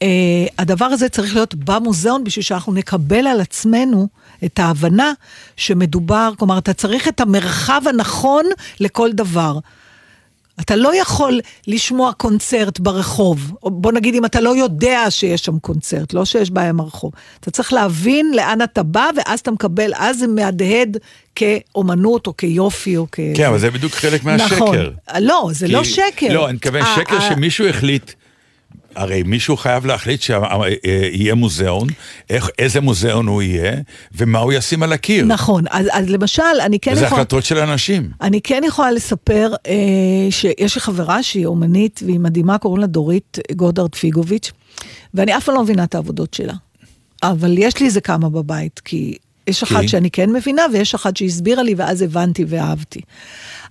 [0.02, 4.08] אה, הדבר הזה צריך להיות במוזיאון בשביל שאנחנו נקבל על עצמנו
[4.44, 5.12] את ההבנה
[5.56, 8.44] שמדובר, כלומר, אתה צריך את המרחב הנכון
[8.80, 9.58] לכל דבר.
[10.60, 16.12] אתה לא יכול לשמוע קונצרט ברחוב, בוא נגיד אם אתה לא יודע שיש שם קונצרט,
[16.12, 17.12] לא שיש בעיה עם הרחוב.
[17.40, 20.96] אתה צריך להבין לאן אתה בא, ואז אתה מקבל, אז זה מהדהד
[21.34, 23.20] כאומנות או כיופי או כ...
[23.34, 24.54] כן, אבל זה בדיוק חלק מהשקר.
[24.56, 24.76] נכון.
[25.20, 26.32] לא, זה לא כי- שקר.
[26.34, 28.12] לא, אני מתכוון אה, שקר אה, שמישהו החליט,
[28.96, 31.88] הרי מישהו חייב להחליט שיהיה מוזיאון,
[32.30, 33.72] איך, איזה מוזיאון הוא יהיה,
[34.12, 35.24] ומה הוא ישים על הקיר.
[35.24, 37.20] נכון, אז, אז למשל, אני כן וזה יכולה...
[37.20, 38.10] החלטות של אנשים.
[38.20, 39.74] אני כן יכולה לספר אה,
[40.30, 44.52] שיש לי חברה שהיא אומנית והיא מדהימה, קוראים לה דורית גודארד פיגוביץ',
[45.14, 46.54] ואני אף פעם לא מבינה את העבודות שלה.
[47.22, 49.16] אבל יש לי איזה כמה בבית, כי
[49.46, 49.88] יש אחת כי?
[49.88, 53.00] שאני כן מבינה, ויש אחת שהסבירה לי, ואז הבנתי ואהבתי.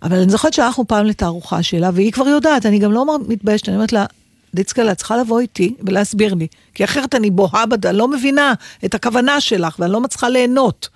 [0.04, 3.76] אבל אני זוכרת שהלכנו פעם לתערוכה שלה, והיא כבר יודעת, אני גם לא מתביישת, אני
[3.76, 4.06] אומרת לה,
[4.54, 7.86] דיצקלה, את צריכה לבוא איתי ולהסביר לי, כי אחרת אני בוהה, בד...
[7.86, 8.54] אני לא מבינה
[8.86, 10.90] את הכוונה שלך, ואני לא מצליחה ליהנות.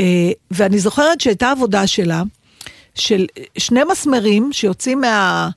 [0.00, 2.22] אה, ואני זוכרת שהייתה עבודה שלה,
[2.94, 3.26] של
[3.58, 5.48] שני מסמרים שיוצאים מה...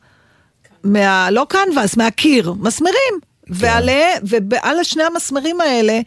[0.84, 1.32] מה...
[1.32, 3.20] לא קנבס, מהקיר, מסמרים.
[3.50, 6.00] ועלה, ועל שני המסמרים האלה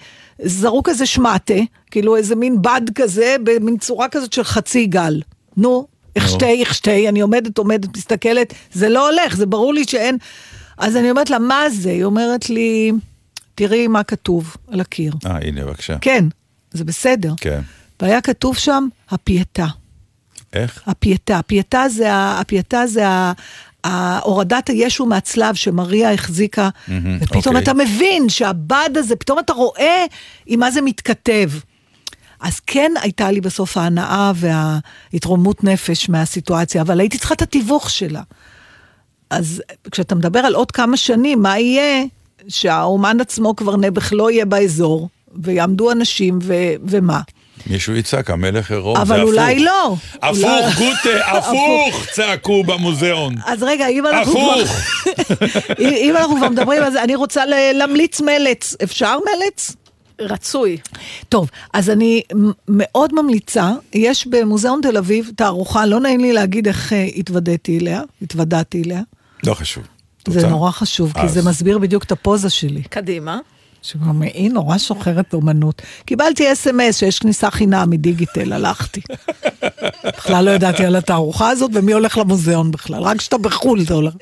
[0.45, 1.55] זרוק איזה שמטה,
[1.91, 5.23] כאילו איזה מין בד כזה, במין צורה כזאת של חצי גל.
[5.57, 5.87] נו,
[6.17, 10.19] הכשתי, הכשתי, אני עומדת, עומדת, מסתכלת, זה לא הולך, זה ברור לי שאין...
[10.83, 11.91] אז אני אומרת לה, מה זה?
[11.91, 12.93] היא אומרת לי,
[13.55, 15.13] תראי מה כתוב על הקיר.
[15.27, 15.97] אה, הנה, בבקשה.
[16.01, 16.25] כן,
[16.73, 17.35] זה בסדר.
[17.41, 17.61] כן.
[18.01, 19.67] והיה כתוב שם, הפייטה.
[20.53, 20.83] איך?
[20.87, 21.39] הפייטה.
[21.39, 23.33] הפייטה זה, ה- הפייטה זה ה-
[24.23, 26.69] הורדת הישו מהצלב שמריה החזיקקה,
[27.21, 27.63] ופתאום אוקיי.
[27.63, 30.05] אתה מבין שהבד הזה, פתאום אתה רואה
[30.47, 31.51] עם מה זה מתכתב.
[32.41, 38.23] אז כן הייתה לי בסוף ההנאה וההתרוממות נפש מהסיטואציה, אבל הייתי צריכה את התיווך שלה.
[39.33, 42.05] אז כשאתה מדבר על עוד כמה שנים, מה יהיה
[42.49, 45.09] שהאומן עצמו כבר נעבך לא יהיה באזור,
[45.43, 46.55] ויעמדו אנשים ו-
[46.85, 47.21] ומה?
[47.67, 49.11] מישהו יצעק, המלך עירום, זה הפוך.
[49.13, 49.95] אבל אולי לא.
[50.23, 53.35] הפוך, אולי- גוטה, הפוך, צעקו במוזיאון.
[53.47, 54.63] אז רגע, אם אנחנו כבר...
[54.63, 54.77] הפוך.
[55.81, 57.43] אם אם אנחנו כבר מדברים על זה, אני רוצה
[57.75, 58.75] להמליץ מלץ.
[58.83, 59.77] אפשר מלץ?
[60.21, 60.79] רצוי.
[61.29, 62.23] טוב, אז אני
[62.69, 68.03] מאוד ממליצה, יש במוזיאון תל אביב תערוכה, לא נעים לי להגיד איך אה, התוודעתי אליה,
[68.23, 69.01] התוודעתי אליה.
[69.47, 69.85] לא חשוב.
[70.29, 70.49] זה רוצה?
[70.49, 71.29] נורא חשוב, כי.
[71.29, 72.83] זה מסביר בדיוק את הפוזה שלי.
[72.83, 73.39] קדימה.
[73.83, 75.83] שגם היא נורא שוחרת אומנות.
[76.05, 79.01] קיבלתי אס.אם.אס שיש כניסה חינם מדיגיטל, הלכתי.
[80.17, 84.15] בכלל לא ידעתי על התערוכה הזאת, ומי הולך למוזיאון בכלל, רק כשאתה בחו"ל אתה הולך.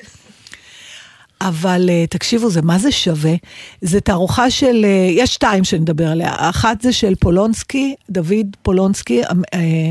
[1.41, 3.33] אבל אה, תקשיבו, זה מה זה שווה?
[3.81, 6.31] זה תערוכה של, אה, יש שתיים שנדבר עליה.
[6.31, 9.89] האחת זה של פולונסקי, דוד פולונסקי, אה,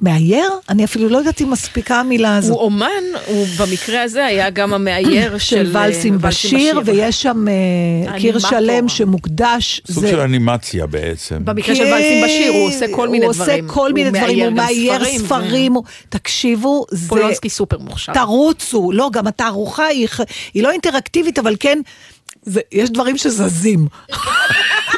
[0.00, 0.50] מאייר?
[0.68, 2.50] אני אפילו לא יודעת אם מספיקה המילה הזאת.
[2.56, 2.88] הוא אומן,
[3.26, 8.38] הוא במקרה הזה היה גם המאייר של של אה, ולסים בשיר, ויש שם אה, קיר.
[8.38, 9.80] שלם שמוקדש.
[9.90, 11.36] סוג זה- של אנימציה בעצם.
[11.44, 13.50] במקרה של ולסים בשיר הוא עושה כל מיני דברים.
[13.50, 15.72] הוא עושה כל מיני דברים, הוא מאייר ספרים.
[15.74, 17.08] הוא- תקשיבו, זה...
[17.08, 18.12] פולונסקי סופר מוכשר.
[18.12, 20.08] תרוצו, לא, גם התערוכה היא
[20.62, 21.78] לא אינטראקטיבית, אבל כן,
[22.44, 23.86] זה, יש דברים שזזים.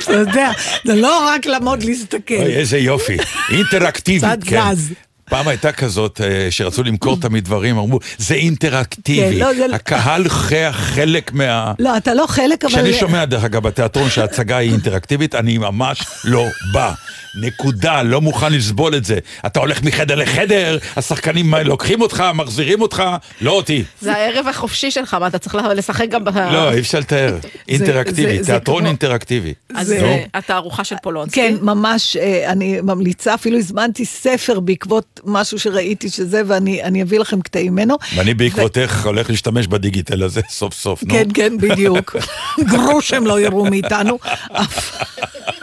[0.05, 0.51] אתה יודע,
[0.85, 2.35] זה לא רק לעמוד להסתכל.
[2.35, 3.17] אוי, איזה יופי,
[3.51, 4.75] אינטראקטיבית, כן.
[4.75, 4.93] זז.
[5.31, 10.29] פעם הייתה כזאת אה, שרצו למכור תמיד דברים, אמרו, זה אינטראקטיבי, כן, לא, זה- הקהל
[10.73, 11.73] חלק מה...
[11.79, 12.73] לא, אתה לא חלק, אבל...
[12.73, 16.93] כשאני שומע, דרך אגב, בתיאטרון שההצגה היא אינטראקטיבית, אני ממש לא בא.
[17.37, 19.19] נקודה, לא מוכן לסבול את זה.
[19.47, 23.03] אתה הולך מחדר לחדר, השחקנים לוקחים אותך, מחזירים אותך,
[23.41, 23.85] לא אותי.
[24.01, 26.29] זה הערב החופשי שלך, מה אתה צריך לשחק גם ב...
[26.39, 27.37] לא, אי אפשר לתאר.
[27.69, 29.55] אינטראקטיבי, תיאטרון אינטראקטיבי.
[29.75, 31.41] אז זה התערוכה של פולונסקי.
[31.41, 37.19] כן, ממש, אה, אני ממליצה, אפילו הזמנתי ספר בעקבות משהו שראיתי שזה, ואני אני אביא
[37.19, 37.97] לכם קטעים ממנו.
[38.17, 41.15] ואני בעקבותך הולך להשתמש בדיגיטל הזה סוף סוף, נו.
[41.15, 42.17] כן, כן, בדיוק.
[42.73, 44.19] גרוש הם לא יראו מאיתנו.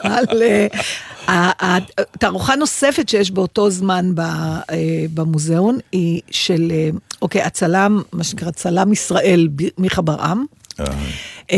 [0.04, 0.68] אבל אה,
[2.20, 4.26] תערוכה נוספת שיש באותו זמן אה,
[5.14, 6.90] במוזיאון היא של, אה,
[7.22, 9.48] אוקיי, הצלם, מה שנקרא צלם ישראל,
[9.78, 10.46] מיכה ברעם.
[11.52, 11.58] אה,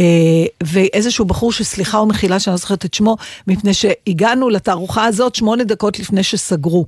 [0.63, 5.99] ואיזשהו בחור שסליחה ומחילה שאני לא זוכרת את שמו, מפני שהגענו לתערוכה הזאת שמונה דקות
[5.99, 6.85] לפני שסגרו.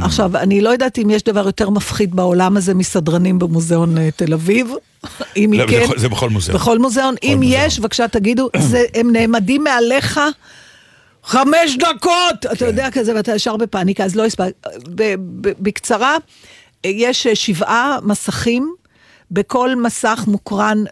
[0.00, 4.70] עכשיו, אני לא יודעת אם יש דבר יותר מפחיד בעולם הזה מסדרנים במוזיאון תל אביב.
[5.36, 6.60] אם לא, כן, זה בכל מוזיאון.
[6.60, 7.14] בכל מוזיאון.
[7.22, 7.40] אם.
[7.42, 10.20] יש, בבקשה תגידו, זה, הם נעמדים מעליך.
[11.26, 12.46] חמש דקות!
[12.52, 14.52] אתה יודע כזה, ואתה ישר בפאניקה, אז לא הספק.
[15.60, 16.16] בקצרה,
[16.84, 18.74] יש אה, שבעה מסכים.
[19.30, 20.84] בכל מסך מוקרן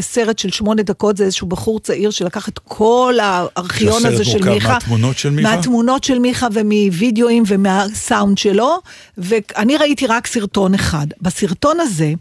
[0.00, 4.50] סרט של שמונה דקות, זה איזשהו בחור צעיר שלקח את כל הארכיון שהסרט הזה של
[4.50, 4.72] מיכה.
[4.72, 5.56] מהתמונות של מיכה?
[5.56, 8.78] מהתמונות של מיכה ומווידאוים ומהסאונד שלו,
[9.18, 11.06] ואני ראיתי רק סרטון אחד.
[11.22, 12.12] בסרטון הזה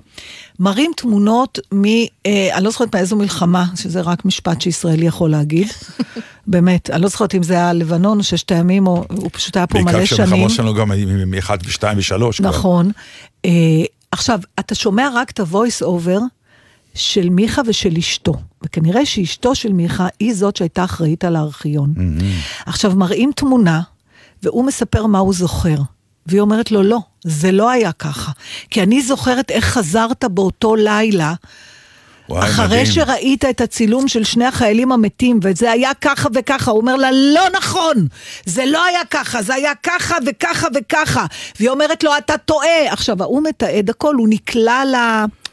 [0.60, 1.86] מראים תמונות מ...
[1.86, 5.68] אה, אני לא זוכרת מאיזו מלחמה, שזה רק משפט שישראלי יכול להגיד.
[6.47, 9.68] באמת, אני לא זוכרת אם זה היה לבנון או ששת הימים, או הוא פשוט היה
[9.68, 10.28] פה מלא בעיקר שנים.
[10.28, 12.43] שהמלחמות שלנו גם עם 1 ו-2 ו-3.
[12.43, 12.91] נכון.
[13.45, 13.51] אה,
[14.12, 16.22] עכשיו, אתה שומע רק את ה-voice over
[16.95, 18.34] של מיכה ושל אשתו,
[18.64, 21.93] וכנראה שאשתו של מיכה היא זאת שהייתה אחראית על הארכיון.
[22.66, 23.82] עכשיו, מראים תמונה,
[24.43, 25.78] והוא מספר מה הוא זוכר.
[26.30, 28.32] והיא אומרת לו, לא, זה לא היה ככה.
[28.69, 31.34] כי אני זוכרת איך חזרת באותו לילה,
[32.30, 32.86] וואי, אחרי מדהים.
[32.86, 37.41] שראית את הצילום של שני החיילים המתים, וזה היה ככה וככה, הוא אומר לה, לא
[37.57, 38.07] נכון,
[38.45, 41.25] זה לא היה ככה, זה היה ככה וככה וככה.
[41.59, 42.91] והיא אומרת לו, אתה טועה.
[42.93, 44.95] עכשיו, ההוא מתעד הכל, הוא נקלע ל...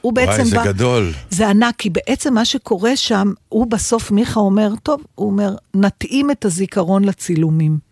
[0.01, 0.65] הוא בעצם וואי, זה בא...
[0.65, 1.13] גדול.
[1.31, 6.31] זה ענק, כי בעצם מה שקורה שם, הוא בסוף, מיכה אומר, טוב, הוא אומר, נתאים
[6.31, 7.86] את הזיכרון לצילומים.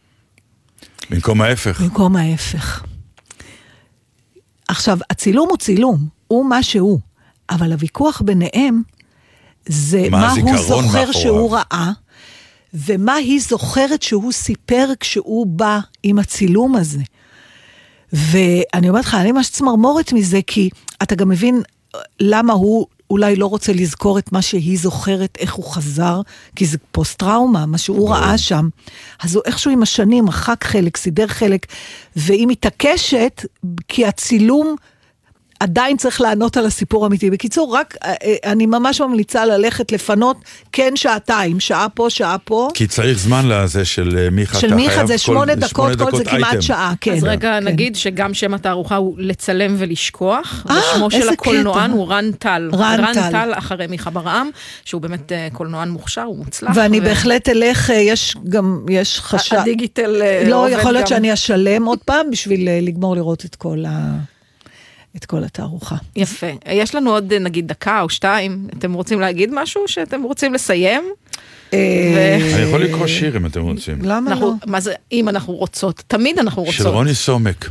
[1.10, 1.80] במקום ההפך.
[1.80, 2.84] במקום ההפך.
[4.68, 6.98] עכשיו, הצילום הוא צילום, הוא מה שהוא,
[7.50, 8.82] אבל הוויכוח ביניהם
[9.66, 11.12] זה מה מה, הוא זוכר מאחוריו.
[11.12, 11.92] שהוא ראה,
[12.74, 17.00] ומה היא זוכרת שהוא סיפר כשהוא בא עם הצילום הזה.
[18.12, 20.70] ואני אומרת לך, אני ממש צמרמורת מזה, כי
[21.02, 21.62] אתה גם מבין
[22.20, 26.20] למה הוא אולי לא רוצה לזכור את מה שהיא זוכרת, איך הוא חזר,
[26.56, 28.68] כי זה פוסט-טראומה, מה שהוא ראה שם.
[29.22, 31.66] אז הוא איכשהו עם השנים מחק חלק, סידר חלק,
[32.16, 33.44] והיא מתעקשת,
[33.88, 34.76] כי הצילום...
[35.60, 37.30] עדיין צריך לענות על הסיפור האמיתי.
[37.30, 40.36] בקיצור, רק אה, אה, אני ממש ממליצה ללכת לפנות
[40.72, 42.68] כן שעתיים, שעה פה, שעה פה.
[42.74, 46.24] כי צריך זמן לזה של אה, מיכה, של מיכה זה כל- שמונה דקות, כל זה
[46.24, 46.62] כמעט אייטם.
[46.62, 47.12] שעה, כן.
[47.12, 47.64] אז רגע כן.
[47.64, 51.90] נגיד שגם שם התערוכה הוא לצלם ולשכוח, אה, ושמו של הקולנוען.
[51.90, 52.70] הוא רן טל.
[52.72, 53.30] רן טל.
[53.30, 54.50] טל אחרי מיכה ברעם,
[54.84, 56.70] שהוא באמת קולנוען מוכשר, הוא מוצלח.
[56.74, 59.56] ואני ו- בהחלט אלך, יש גם, יש חשד.
[59.56, 61.08] הדיגיטל לא, עובד יכול להיות גם.
[61.08, 64.12] שאני אשלם עוד פעם בשביל לגמור לראות את כל ה...
[65.16, 65.96] את כל התערוכה.
[66.16, 66.46] יפה.
[66.66, 71.04] יש לנו עוד נגיד דקה או שתיים, אתם רוצים להגיד משהו שאתם רוצים לסיים?
[71.74, 73.98] אה, אני יכול לקרוא שיר אם אתם רוצים.
[74.02, 74.34] למה לא?
[74.34, 76.74] אנחנו, מה זה, אם אנחנו רוצות, תמיד אנחנו רוצות.
[76.74, 77.70] של רוני סומק.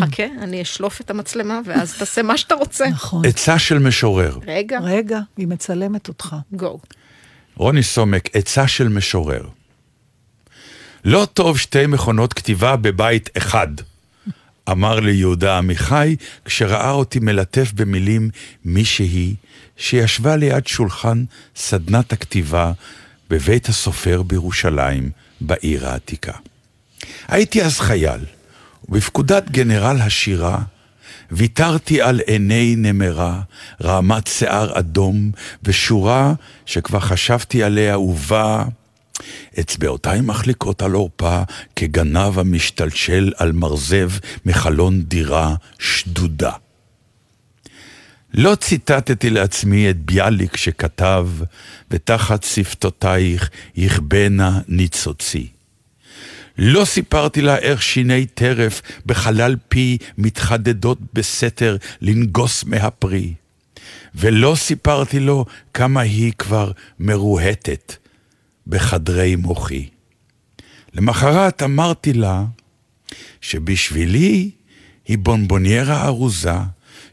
[0.00, 2.88] חכה, אני אשלוף את המצלמה ואז תעשה מה שאתה רוצה.
[2.88, 3.26] נכון.
[3.26, 4.38] עצה של משורר.
[4.46, 6.36] רגע, רגע, היא מצלמת אותך.
[6.52, 6.78] גו.
[7.56, 9.48] רוני סומק, עצה של משורר.
[11.04, 13.68] לא טוב שתי מכונות כתיבה בבית אחד,
[14.70, 18.30] אמר לי יהודה עמיחי כשראה אותי מלטף במילים
[18.64, 19.34] מישהי
[19.76, 21.24] שישבה ליד שולחן
[21.56, 22.72] סדנת הכתיבה
[23.30, 25.10] בבית הסופר בירושלים,
[25.40, 26.32] בעיר העתיקה.
[27.28, 28.20] הייתי אז חייל,
[28.88, 30.58] ובפקודת גנרל השירה
[31.30, 33.40] ויתרתי על עיני נמרה,
[33.82, 35.30] רעמת שיער אדום,
[35.62, 36.32] ושורה
[36.66, 38.64] שכבר חשבתי עליה ובה,
[39.60, 41.42] אצבעותיי מחליקות על עורפה,
[41.76, 44.10] כגנב המשתלשל על מרזב
[44.46, 46.52] מחלון דירה שדודה.
[48.34, 51.28] לא ציטטתי לעצמי את ביאליק שכתב,
[51.90, 55.46] ותחת שפתותייך יכבנה ניצוצי.
[56.58, 63.34] לא סיפרתי לה איך שיני טרף בחלל פי מתחדדות בסתר לנגוס מהפרי.
[64.14, 65.44] ולא סיפרתי לו
[65.74, 67.96] כמה היא כבר מרוהטת
[68.66, 69.88] בחדרי מוחי.
[70.94, 72.44] למחרת אמרתי לה
[73.40, 74.50] שבשבילי
[75.08, 76.58] היא בונבוניירה ארוזה,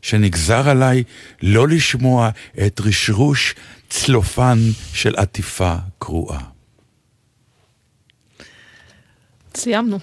[0.01, 1.03] שנגזר עליי
[1.41, 2.29] לא לשמוע
[2.67, 3.55] את רשרוש
[3.89, 4.57] צלופן
[4.93, 6.43] של עטיפה קרועה.
[9.55, 9.99] סיימנו.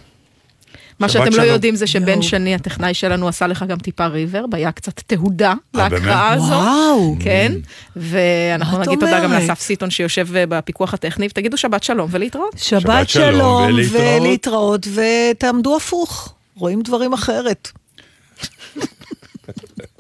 [1.01, 1.45] מה שאתם לא שלום.
[1.45, 5.55] לא יודעים זה שבן שני הטכנאי שלנו עשה לך גם טיפה ריברב, היה קצת תהודה
[5.75, 6.45] להקראה הזו.
[6.47, 7.17] וואו.
[7.21, 7.53] כן,
[7.97, 12.59] ואנחנו נגיד תודה גם לאסף סיטון שיושב אה, בפיקוח הטכני, ותגידו שבת שלום ולהתראות.
[12.59, 17.69] שבת שלום ולהתראות, ותעמדו הפוך, רואים דברים אחרת.